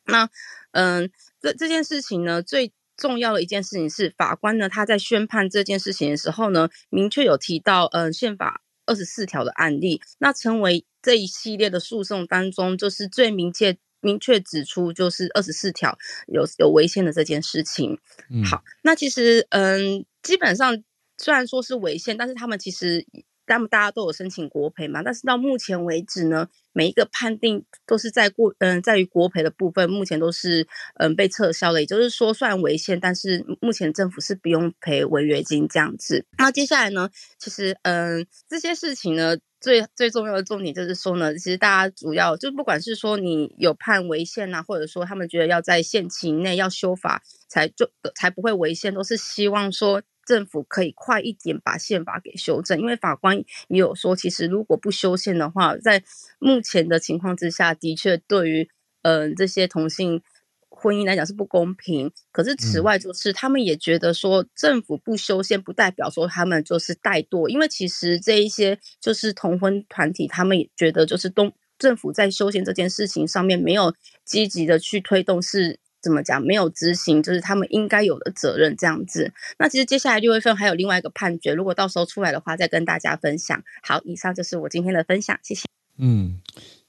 [0.06, 0.30] 那，
[0.70, 1.08] 嗯、呃，
[1.40, 10.86] 这这件事情呢，最重要的一件事情是，法官呢他在宣判这件事情的时候呢，明确有提到，嗯、呃，宪法二十四条的案例，那成为。
[11.04, 17.98] 这一系列的诉讼当中，就是最明确明确指出，就是二十四条有有违宪的这件事情。
[18.30, 20.82] 嗯、好，那其实嗯，基本上
[21.18, 23.06] 虽然说是违宪，但是他们其实
[23.46, 30.66] 他们大家都有申请国赔嘛，但是到目前为止呢，每一个判定都是在过嗯，在于国赔的部分，目前都是
[30.96, 36.24] 嗯被撤销了，也就是说算违宪，但是目前政府是不用赔违约金这样子。
[36.38, 50.02] 那接下来呢，其实嗯这些事情呢，最最重要的重点就是说呢，其实大家主要就不管是说你有判违宪啊，或者说他们觉得要在限期内要修法才就才不会违宪，都是希望说。
[50.26, 53.36] 政府可以快一点把宪法给修正，因为法官
[53.68, 56.02] 也有说，其实如果不修宪的话，在
[56.38, 58.68] 目前的情况之下，的确对于
[59.02, 60.22] 嗯、呃、这些同性
[60.68, 62.10] 婚姻来讲是不公平。
[62.32, 73.94] 可是此外，就是他们也觉得说，政府不修宪不代表说他们就是怠惰，因为其实这一些就是同婚团体，他们也觉得就是东政府在修宪这件事情上面没有
[74.24, 75.78] 积极的去推动是。
[76.04, 76.40] 怎么讲？
[76.40, 79.32] 没有执行，就是他们应该有的责任这样子。
[79.58, 83.64] 那其实接下来六月份还有另外一个判决，如果到时候出来的话，再跟大家分享。
[83.82, 85.62] 好，以上就是我今天的分享，谢谢。
[85.96, 86.38] 嗯，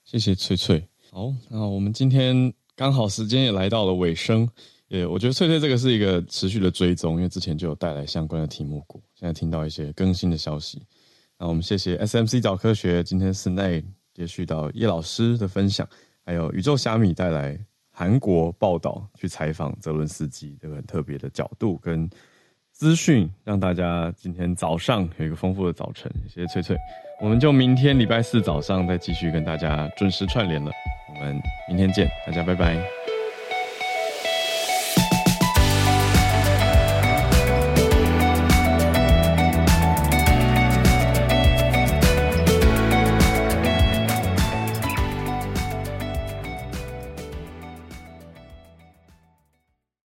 [0.03, 0.87] 谢谢翠翠。
[1.09, 4.47] 好，那我们今天刚好时间也来到了尾声。
[4.89, 10.83] 也，我觉得翠翠这个是一个持续的追踪，因为之前就有带来相关的题目过，现在听到一些更新的消息。
[11.39, 15.89] 那我们谢谢 SMC 早科学，今天是内接续到叶老师的分享，
[16.23, 17.59] 还有宇宙虾米带来。
[17.97, 22.09] 韩国报道去采访泽伦斯基，这个很特别的角度跟
[22.73, 26.11] 资讯，让大家今天早上有一个丰富的早晨。
[26.27, 26.75] 谢谢翠翠，
[27.21, 30.69] 我们就明天礼拜四早上再继续跟大家准时串联了。
[31.07, 33.14] 我们明天见，大家拜拜。